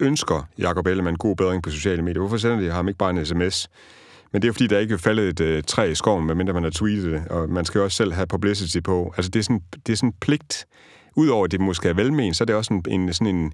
[0.00, 2.20] ønsker Jakob Ellemann god bedring på sociale medier.
[2.20, 3.68] Hvorfor sender de ham ikke bare en sms?
[4.32, 6.62] Men det er fordi, der ikke er faldet et øh, træ i skoven, medmindre man
[6.62, 9.14] har tweetet det, og man skal jo også selv have publicity på.
[9.16, 10.66] Altså, det er sådan, det er sådan pligt.
[11.16, 13.52] Udover at det måske er velmen, så er det også en, en, sådan en,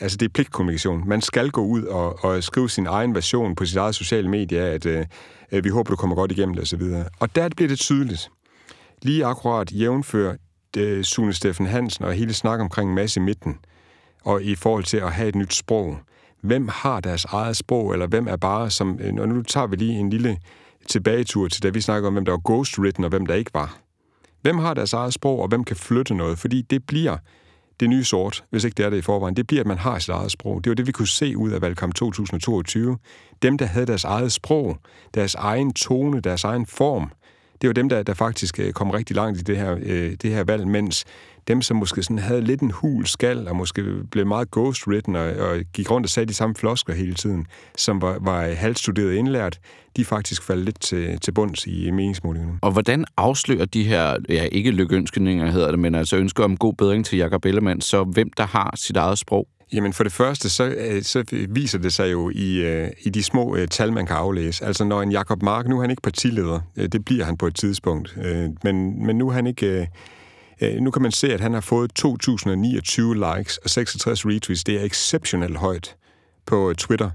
[0.00, 1.08] Altså, det er pligtkommunikation.
[1.08, 4.60] Man skal gå ud og, og skrive sin egen version på sit eget sociale medie
[4.60, 5.04] at øh,
[5.64, 6.82] vi håber, du kommer godt igennem det, osv.
[6.82, 8.30] Og, og der bliver det tydeligt.
[9.02, 10.34] Lige akkurat jævnfør
[10.76, 13.58] øh, Sune Steffen Hansen og hele snak omkring masse i midten,
[14.24, 15.98] og i forhold til at have et nyt sprog.
[16.40, 18.98] Hvem har deres eget sprog, eller hvem er bare som...
[19.00, 20.38] Øh, og nu tager vi lige en lille
[20.88, 23.78] tilbagetur til, da vi snakker om, hvem der var ghostwritten, og hvem der ikke var.
[24.42, 26.38] Hvem har deres eget sprog, og hvem kan flytte noget?
[26.38, 27.16] Fordi det bliver
[27.80, 29.98] det nye sort, hvis ikke det er det i forvejen, det bliver, at man har
[29.98, 30.64] sit eget sprog.
[30.64, 32.98] Det var det, vi kunne se ud af valgkamp 2022.
[33.42, 34.78] Dem, der havde deres eget sprog,
[35.14, 37.10] deres egen tone, deres egen form,
[37.62, 40.30] det var dem, der, der faktisk øh, kom rigtig langt i det her, øh, det
[40.30, 41.04] her valg, mens
[41.48, 45.26] dem, som måske sådan havde lidt en hul skal, og måske blev meget ghostwritten, og,
[45.26, 49.58] og gik rundt og sagde de samme floskler hele tiden, som var, var halvstuderet indlært,
[49.96, 52.58] de faktisk faldt lidt til, til bunds i meningsmålingerne.
[52.62, 56.74] Og hvordan afslører de her, ja ikke lykønskninger hedder det, men altså ønsker om god
[56.74, 59.48] bedring til Jakob Ellemann, så hvem der har sit eget sprog?
[59.72, 63.22] Jamen for det første, så, øh, så viser det sig jo i, øh, i de
[63.22, 64.64] små uh, tal, man kan aflæse.
[64.64, 67.54] Altså når en Jakob Mark, nu er han ikke partileder, det bliver han på et
[67.54, 68.16] tidspunkt,
[68.64, 69.88] men, men nu er han ikke...
[70.60, 74.64] Øh, nu kan man se, at han har fået 2.029 likes og 66 retweets.
[74.64, 75.96] Det er exceptionelt højt
[76.46, 77.10] på øh, Twitter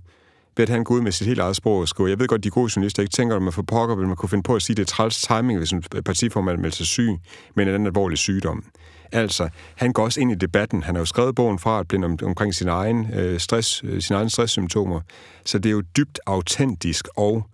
[0.58, 2.44] ved at han går ud med sit helt eget sprog og skriver, jeg ved godt,
[2.44, 4.62] de gode journalister ikke tænker, at man får pokker, vil man kunne finde på at
[4.62, 7.10] sige, at det er træls timing, hvis en partiformand melder sig syg
[7.56, 8.66] med en anden alvorlig sygdom.
[9.12, 10.84] Altså, han går også ind i debatten.
[10.84, 14.02] Han har jo skrevet bogen fra at blive om, omkring sin egen, øh, stress, øh,
[14.02, 15.02] sine egne stresssymptomer.
[15.46, 17.48] Så det er jo dybt autentisk, og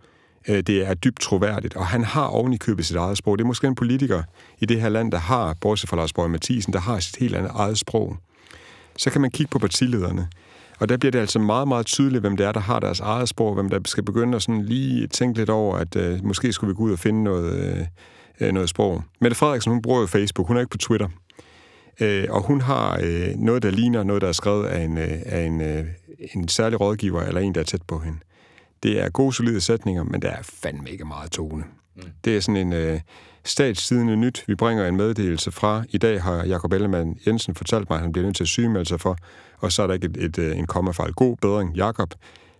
[0.49, 1.75] Øh, det er dybt troværdigt.
[1.75, 3.37] Og han har oven i købet sit eget sprog.
[3.37, 4.23] Det er måske en politiker
[4.59, 7.35] i det her land, der har, bortset fra Lars Borg Mathisen, der har sit helt
[7.35, 8.17] andet eget sprog.
[8.97, 10.27] Så kan man kigge på partilederne.
[10.79, 13.29] Og der bliver det altså meget, meget tydeligt, hvem det er, der har deres eget
[13.29, 16.69] sprog, hvem der skal begynde at sådan lige tænke lidt over, at øh, måske skulle
[16.69, 17.85] vi gå ud og finde noget, øh,
[18.39, 19.03] øh noget sprog.
[19.21, 21.07] Mette Frederiksen, hun bruger jo Facebook, hun er ikke på Twitter.
[21.99, 25.17] Øh, og hun har øh, noget, der ligner noget, der er skrevet af en, øh,
[25.25, 25.85] af en, øh,
[26.33, 28.17] en særlig rådgiver, eller en, der er tæt på hende.
[28.83, 31.63] Det er gode, solide sætninger, men der er fandme ikke meget tone.
[31.95, 32.03] Mm.
[32.25, 32.99] Det er sådan en øh,
[33.45, 34.43] statstidende nyt.
[34.47, 35.83] Vi bringer en meddelelse fra.
[35.89, 38.85] I dag har Jakob Ellemann Jensen fortalt mig, at han bliver nødt til at sygemelde
[38.85, 39.17] sig for,
[39.57, 41.13] og så er der ikke et, et, et, en kommafejl.
[41.13, 42.13] God bedring, Jakob.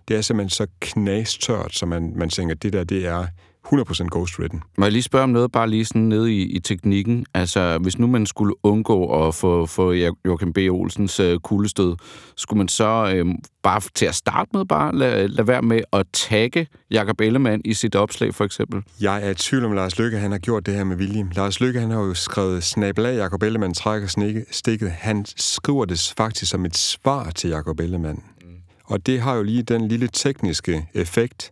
[0.08, 3.28] Det er simpelthen så knastørt, så man, man tænker, at det der, det er
[3.68, 4.60] 100% ghost-written.
[4.78, 7.26] Må jeg lige spørge om noget, bare lige sådan nede i, i teknikken?
[7.34, 9.92] Altså, hvis nu man skulle undgå at få, få
[10.26, 10.58] Joachim B.
[10.58, 11.96] Olsens øh, kuldestød,
[12.36, 13.26] skulle man så øh,
[13.64, 17.74] bare til at starte med bare lade, lade være med at tagge Jakob Ellemann i
[17.74, 18.84] sit opslag, for eksempel?
[19.02, 21.30] Jeg er i tvivl om, Lars Lykke han har gjort det her med vilje.
[21.36, 24.92] Lars Lykke han har jo skrevet snabelag Jakob Ellemann trækker stikket.
[24.92, 28.24] Han skriver det faktisk som et svar til Jakob Ellemann.
[28.42, 28.48] Mm.
[28.86, 31.52] Og det har jo lige den lille tekniske effekt,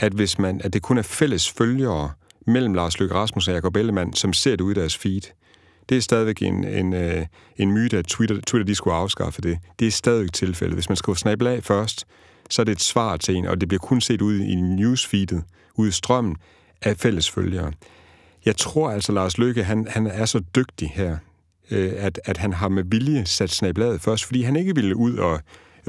[0.00, 2.10] at hvis man, at det kun er fælles følgere
[2.46, 5.20] mellem Lars Løkke Rasmussen og Jacob Ellemann, som ser det ud af deres feed.
[5.88, 9.58] Det er stadigvæk en, en, øh, en myte, at Twitter, Twitter de skulle afskaffe det.
[9.78, 10.76] Det er stadigvæk tilfældet.
[10.76, 12.06] Hvis man skriver snabel af først,
[12.50, 15.44] så er det et svar til en, og det bliver kun set ud i newsfeedet,
[15.74, 16.36] ud i strømmen
[16.82, 17.72] af fælles følgere.
[18.44, 21.16] Jeg tror altså, Lars Løkke, han, han er så dygtig her,
[21.70, 25.16] øh, at, at han har med vilje sat snabladet først, fordi han ikke ville ud
[25.16, 25.40] og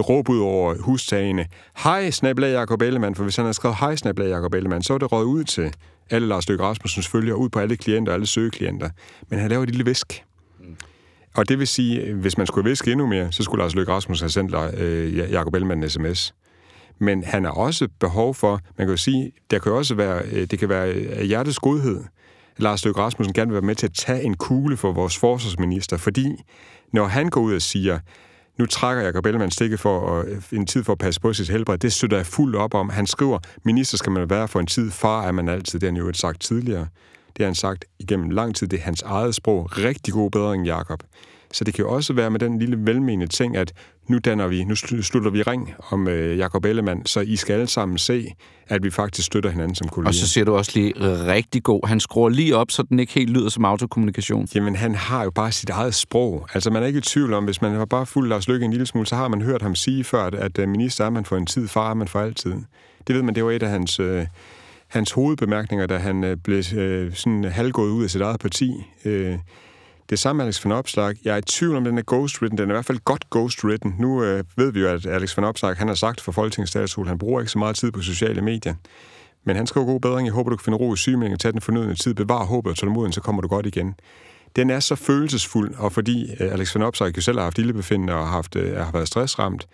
[0.09, 1.45] råbe ud over hustagene,
[1.83, 4.97] hej, snabelag Jacob Ellemann, for hvis han havde skrevet hej, snabelag Jacob Ellemann, så var
[4.97, 5.73] det råd ud til
[6.09, 8.89] alle Lars Løkke Rasmussens følgere, ud på alle klienter, alle søgeklienter.
[9.29, 10.23] Men han laver et lille visk.
[11.35, 14.23] Og det vil sige, hvis man skulle viske endnu mere, så skulle Lars Løkke Rasmussen
[14.23, 16.33] have sendt øh, Jacob Ellemann en sms.
[16.99, 20.47] Men han har også behov for, man kan jo sige, der kan også være, øh,
[20.51, 22.03] det kan være hjertets godhed,
[22.57, 25.97] Lars Løkke Rasmussen gerne vil være med til at tage en kugle for vores forsvarsminister,
[25.97, 26.35] fordi
[26.93, 27.99] når han går ud og siger,
[28.61, 31.49] nu trækker Jacob Ellemann stikket for at, øh, en tid for at passe på sit
[31.49, 31.77] helbred.
[31.77, 32.89] Det støtter jeg fuldt op om.
[32.89, 35.79] Han skriver, minister skal man være for en tid, far er man altid.
[35.79, 36.87] Det har han jo sagt tidligere.
[37.27, 38.67] Det har han sagt igennem lang tid.
[38.67, 39.77] Det er hans eget sprog.
[39.77, 41.03] Rigtig god bedring, Jakob.
[41.53, 43.73] Så det kan jo også være med den lille velmenende ting, at
[44.07, 47.67] nu danner vi, nu slutter vi ring om øh, Jakob Ellemann, så I skal alle
[47.67, 48.33] sammen se,
[48.67, 50.09] at vi faktisk støtter hinanden som kolleger.
[50.09, 50.93] Og så siger du også lige
[51.27, 51.87] rigtig god.
[51.87, 54.47] Han skruer lige op, så den ikke helt lyder som autokommunikation.
[54.55, 56.47] Jamen, han har jo bare sit eget sprog.
[56.53, 58.71] Altså, man er ikke i tvivl om, hvis man har bare fuldt Lars Løkke en
[58.71, 61.25] lille smule, så har man hørt ham sige før, at, at øh, minister er man
[61.25, 62.53] for en tid, far er man for altid.
[63.07, 63.99] Det ved man, det var et af hans...
[63.99, 64.25] Øh,
[64.87, 68.73] hans hovedbemærkninger, da han øh, blev øh, sådan halvgået ud af sit eget parti.
[69.05, 69.35] Øh,
[70.11, 71.15] det samme med Alex van Opslag.
[71.25, 72.57] Jeg er i tvivl om, den er ghostwritten.
[72.57, 73.95] Den er i hvert fald godt ghostwritten.
[73.99, 77.07] Nu øh, ved vi jo, at Alex van Opslag, han har sagt for Folketingets Statshold,
[77.07, 78.75] han bruger ikke så meget tid på sociale medier.
[79.43, 80.27] Men han skriver god bedring.
[80.27, 82.77] Jeg håber, du kan finde ro i sygemeldingen, tage den fornødende tid, bevar håbet og
[82.77, 83.95] tålmoden, så kommer du godt igen.
[84.55, 88.13] Den er så følelsesfuld, og fordi øh, Alex van Opslag jo selv har haft ildebefindende
[88.13, 89.67] og har, haft, øh, har været stressramt,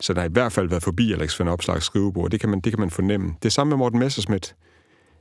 [0.00, 2.30] så der har i hvert fald været forbi Alex van Opslags skrivebord.
[2.30, 3.34] Det kan man, det kan man fornemme.
[3.42, 4.54] Det er samme med Morten Messerschmidt.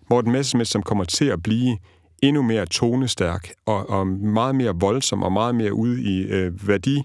[0.10, 1.78] Morten Messerschmidt, som kommer til at blive
[2.22, 7.04] endnu mere tonestærk og, og meget mere voldsom og meget mere ude i øh, værdi,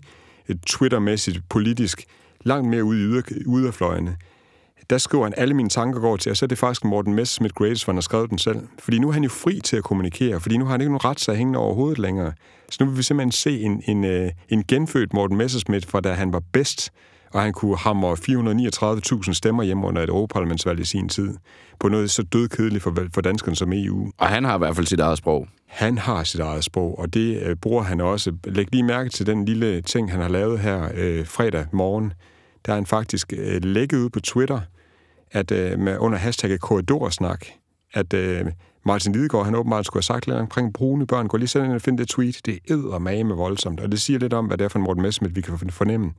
[0.48, 2.04] øh, Twitter-mæssigt, politisk,
[2.44, 4.16] langt mere ude i yder, yderfløjene.
[4.90, 7.54] Der skriver han, alle mine tanker går til, og så er det faktisk Morten Messerschmidt
[7.54, 8.58] Graves, for han har skrevet den selv.
[8.78, 11.04] Fordi nu er han jo fri til at kommunikere, fordi nu har han ikke nogen
[11.04, 12.32] retssag hængende overhovedet længere.
[12.70, 16.12] Så nu vil vi simpelthen se en, en, øh, en genfødt Morten Messerschmidt fra da
[16.12, 16.92] han var bedst,
[17.36, 18.16] og han kunne hamre
[19.26, 21.34] 439.000 stemmer hjem under et europaparlamentsvalg i sin tid,
[21.80, 24.10] på noget så dødkedeligt for, for danskerne som EU.
[24.18, 25.48] Og han har i hvert fald sit eget sprog.
[25.66, 28.32] Han har sit eget sprog, og det øh, bruger han også.
[28.44, 32.12] Læg lige mærke til den lille ting, han har lavet her øh, fredag morgen.
[32.66, 34.60] Der er han faktisk øh, lægget ud på Twitter,
[35.30, 37.46] at øh, med, under hashtagget korridorsnak,
[37.94, 38.46] at øh,
[38.86, 41.28] Martin Lidegaard, han åbenbart skulle have sagt lidt omkring brune børn.
[41.28, 42.40] Gå lige selv ind og find det tweet.
[42.46, 45.02] Det er med voldsomt, og det siger lidt om, hvad det er for en Morten
[45.02, 46.12] Messerschmidt, vi kan fornemme.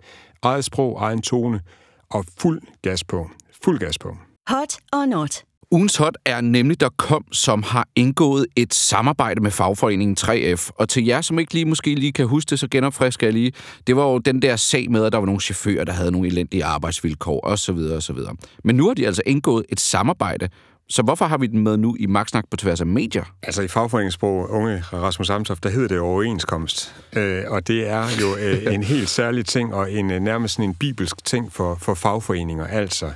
[0.44, 1.62] Eget sprog, egen tone,
[2.10, 3.30] og fuld gas på.
[3.64, 4.18] Fuld gas på.
[4.48, 5.44] Hot or not?
[5.72, 10.70] Ugens hot er nemlig der kom, som har indgået et samarbejde med fagforeningen 3F.
[10.76, 13.52] Og til jer, som ikke lige måske lige kan huske det, så genopfrisker jeg lige.
[13.88, 16.28] Det var jo den der sag med, at der var nogle chauffører, der havde nogle
[16.28, 17.78] elendige arbejdsvilkår osv.
[17.98, 18.18] osv.
[18.64, 20.50] Men nu har de altså indgået et samarbejde,
[20.90, 23.24] så hvorfor har vi den med nu i Magtsnak på tværs af medier?
[23.44, 26.96] Altså i fagforeningssprog, unge Rasmus Amtoft, der hedder det overenskomst.
[27.14, 30.70] Øh, og det er jo øh, en helt særlig ting, og en øh, nærmest sådan
[30.70, 32.68] en bibelsk ting for, for fagforeninger.
[32.68, 33.12] Altså,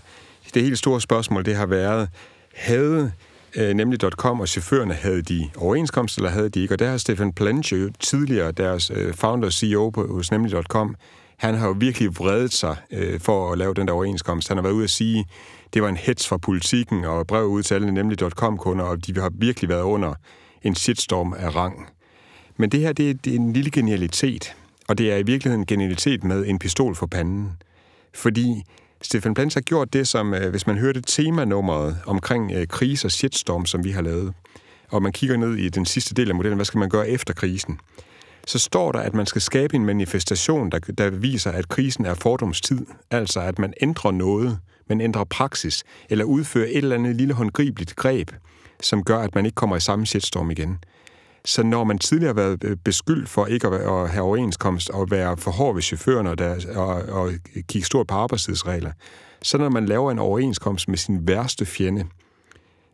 [0.54, 2.10] det helt store spørgsmål, det har været,
[2.56, 3.12] havde
[3.56, 6.74] øh, nemlig.com, og chaufførerne havde de overenskomst, eller havde de ikke.
[6.74, 10.96] Og der har Stefan Planche, tidligere deres øh, founder CEO på, hos nemlig.com,
[11.42, 14.48] han har jo virkelig vredet sig øh, for at lave den der overenskomst.
[14.48, 15.26] Han har været ude at sige,
[15.74, 19.32] det var en hets fra politikken, og brev ud til alle nemlig.com-kunder, og de har
[19.34, 20.14] virkelig været under
[20.62, 21.88] en shitstorm af rang.
[22.58, 24.56] Men det her, det er, det er en lille genialitet,
[24.88, 27.52] og det er i virkeligheden en genialitet med en pistol for panden.
[28.14, 28.64] Fordi
[29.02, 33.12] Stefan Plans har gjort det, som øh, hvis man hørte temanummeret omkring øh, krise og
[33.12, 34.34] shitstorm, som vi har lavet,
[34.90, 37.34] og man kigger ned i den sidste del af modellen, hvad skal man gøre efter
[37.34, 37.80] krisen,
[38.48, 42.14] så står der, at man skal skabe en manifestation, der, der viser, at krisen er
[42.14, 42.86] fordomstid.
[43.12, 47.96] Altså, at man ændrer noget, man ændrer praksis, eller udfører et eller andet lille håndgribeligt
[47.96, 48.32] greb,
[48.82, 50.78] som gør, at man ikke kommer i samme shitstorm igen.
[51.46, 55.38] Så når man tidligere har været øh, beskyldt for ikke at have overenskomst og være
[55.38, 57.32] for hård ved chaufførerne og, der, og, og
[57.68, 58.92] kigge stort på arbejdstidsregler,
[59.42, 62.06] så når man laver en overenskomst med sin værste fjende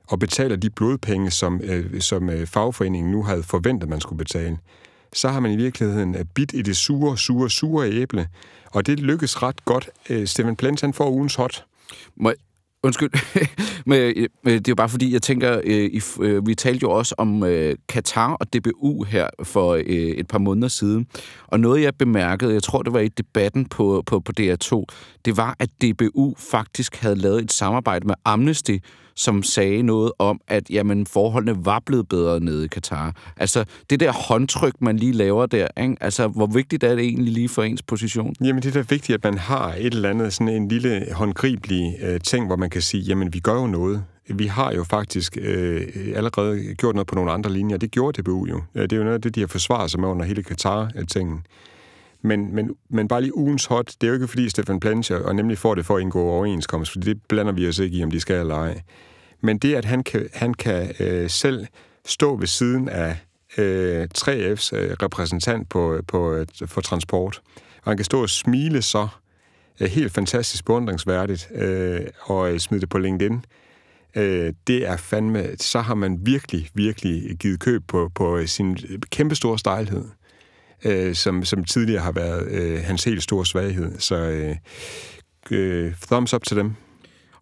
[0.07, 4.57] og betaler de blodpenge, som, øh, som øh, fagforeningen nu havde forventet, man skulle betale,
[5.13, 8.27] så har man i virkeligheden bidt i det sure, sure, sure æble.
[8.65, 9.89] Og det lykkes ret godt.
[10.09, 11.65] Øh, Steven Plens, han får ugens hot.
[12.15, 12.33] Må,
[12.83, 13.09] Undskyld,
[13.89, 17.43] men øh, det er jo bare fordi, jeg tænker, øh, vi talte jo også om
[17.89, 21.07] Katar og DBU her for et par måneder siden,
[21.47, 24.83] og noget jeg bemærkede, jeg tror det var i debatten på, på, på DR2,
[25.25, 28.77] det var, at DBU faktisk havde lavet et samarbejde med Amnesty,
[29.17, 33.15] som sagde noget om, at jamen, forholdene var blevet bedre nede i Katar.
[33.37, 35.95] Altså, det der håndtryk, man lige laver der, ikke?
[36.01, 38.35] altså, hvor vigtigt er det egentlig lige for ens position?
[38.41, 41.95] Jamen, det er da vigtigt, at man har et eller andet, sådan en lille håndgribelig
[42.03, 44.03] øh, ting, hvor man kan sige, jamen, vi gør jo noget.
[44.29, 45.81] Vi har jo faktisk øh,
[46.15, 47.77] allerede gjort noget på nogle andre linjer.
[47.77, 48.61] Det gjorde DBU jo.
[48.73, 51.45] Det er jo noget af det, de har forsvaret sig med under hele Katar-tingen.
[52.21, 55.35] Men, men, men bare lige ugens hot, det er jo ikke fordi Stefan Plancher og
[55.35, 58.11] nemlig får det for at indgå overenskomst, for det blander vi os ikke i, om
[58.11, 58.81] de skal eller ej.
[59.41, 61.67] Men det, at han kan, han kan øh, selv
[62.05, 63.17] stå ved siden af
[63.57, 67.41] øh, 3F's øh, repræsentant på, på, øh, for transport,
[67.83, 69.07] og han kan stå og smile så
[69.81, 73.45] øh, helt fantastisk beundringsværdigt øh, og øh, smide det på LinkedIn,
[74.15, 78.77] øh, det er fandme, så har man virkelig, virkelig givet køb på, på øh, sin
[79.11, 80.05] kæmpestore stejlhed,
[80.85, 83.99] øh, som, som tidligere har været øh, hans helt store svaghed.
[83.99, 84.55] Så øh,
[85.51, 86.75] øh, thumbs up til dem.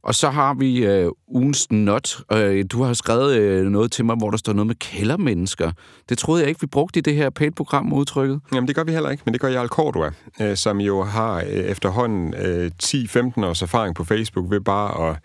[0.06, 2.18] Og så har vi øh, ugens not.
[2.32, 5.72] Øh, du har skrevet øh, noget til mig, hvor der står noget med kældermennesker.
[6.10, 8.42] Det troede jeg ikke, vi brugte i det her pænt-program udtrykket.
[8.54, 10.12] Jamen, det gør vi heller ikke, men det gør Jarl Cordua,
[10.42, 15.18] øh, som jo har øh, efterhånden øh, 10-15 års erfaring på Facebook ved bare at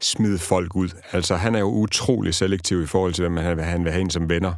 [0.00, 0.88] smide folk ud.
[1.12, 4.10] Altså, han er jo utrolig selektiv i forhold til, hvem han, han vil have ind
[4.10, 4.52] som venner.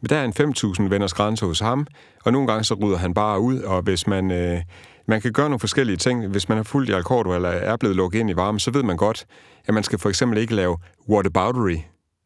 [0.00, 1.86] Men der er en 5.000 venners grænse hos ham,
[2.24, 4.30] og nogle gange så rydder han bare ud, og hvis man...
[4.30, 4.62] Øh,
[5.08, 6.26] man kan gøre nogle forskellige ting.
[6.26, 8.82] Hvis man har fulgt i Alcordo eller er blevet lukket ind i varme, så ved
[8.82, 9.26] man godt,
[9.66, 10.78] at man skal for eksempel ikke lave
[11.08, 11.76] whataboutery.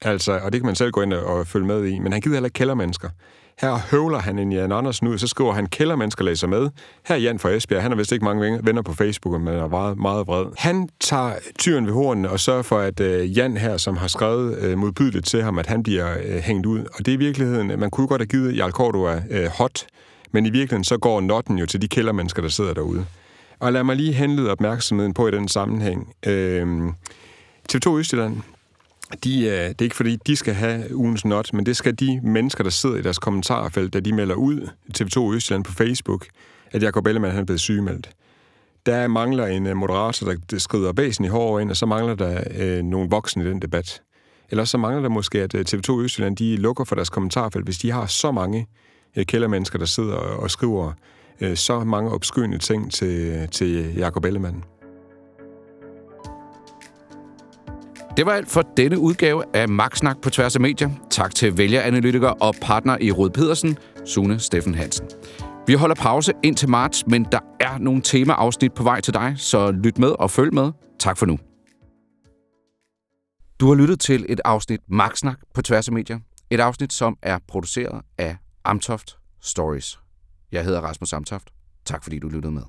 [0.03, 1.99] Altså, og det kan man selv gå ind og følge med i.
[1.99, 3.09] Men han gider heller ikke kældermennesker.
[3.61, 6.69] Her høvler han en Jan Andersen ud, så skriver han, kældermennesker læser med.
[7.07, 9.69] Her er Jan fra Esbjerg, han har vist ikke mange venner på Facebook, men er
[9.69, 10.47] meget, meget vred.
[10.59, 14.59] Han tager tyren ved hornene og sørger for, at øh, Jan her, som har skrevet
[14.59, 16.79] øh, modbydeligt til ham, at han bliver øh, hængt ud.
[16.79, 19.87] Og det er i virkeligheden, man kunne godt have givet Jarl Cordua uh, hot,
[20.33, 23.07] men i virkeligheden så går notten jo til de kældermennesker, der sidder derude.
[23.59, 26.15] Og lad mig lige henlede opmærksomheden på i den sammenhæng.
[26.27, 26.89] Øh,
[27.73, 28.37] TV2 Østjylland,
[29.25, 32.21] de, øh, det er ikke fordi, de skal have ugens not, men det skal de
[32.23, 36.27] mennesker, der sidder i deres kommentarfelt, da de melder ud TV2 Østjylland på Facebook,
[36.71, 38.11] at Jacob Ellemann han er blevet sygemeldt.
[38.87, 42.83] Der mangler en øh, moderator, der skrider væsentligt hårdere ind, og så mangler der øh,
[42.83, 44.03] nogle voksne i den debat.
[44.51, 47.79] Eller så mangler der måske, at øh, TV2 Østjylland de lukker for deres kommentarfelt, hvis
[47.79, 48.67] de har så mange
[49.17, 50.93] øh, kældermennesker, der sidder og skriver
[51.41, 54.65] øh, så mange opskyende ting til, til Jacob Ellemann.
[58.17, 60.91] Det var alt for denne udgave af Magtsnak på tværs af medier.
[61.11, 65.07] Tak til vælgeranalytiker og partner i Rød Pedersen, Sune Steffen Hansen.
[65.67, 69.35] Vi holder pause ind til marts, men der er nogle temaafsnit på vej til dig,
[69.37, 70.73] så lyt med og følg med.
[70.99, 71.39] Tak for nu.
[73.61, 76.19] Du har lyttet til et afsnit Magtsnak på tværs af medier.
[76.51, 79.99] Et afsnit, som er produceret af Amtoft Stories.
[80.53, 81.51] Jeg hedder Rasmus Amtoft.
[81.85, 82.63] Tak fordi du lyttede med.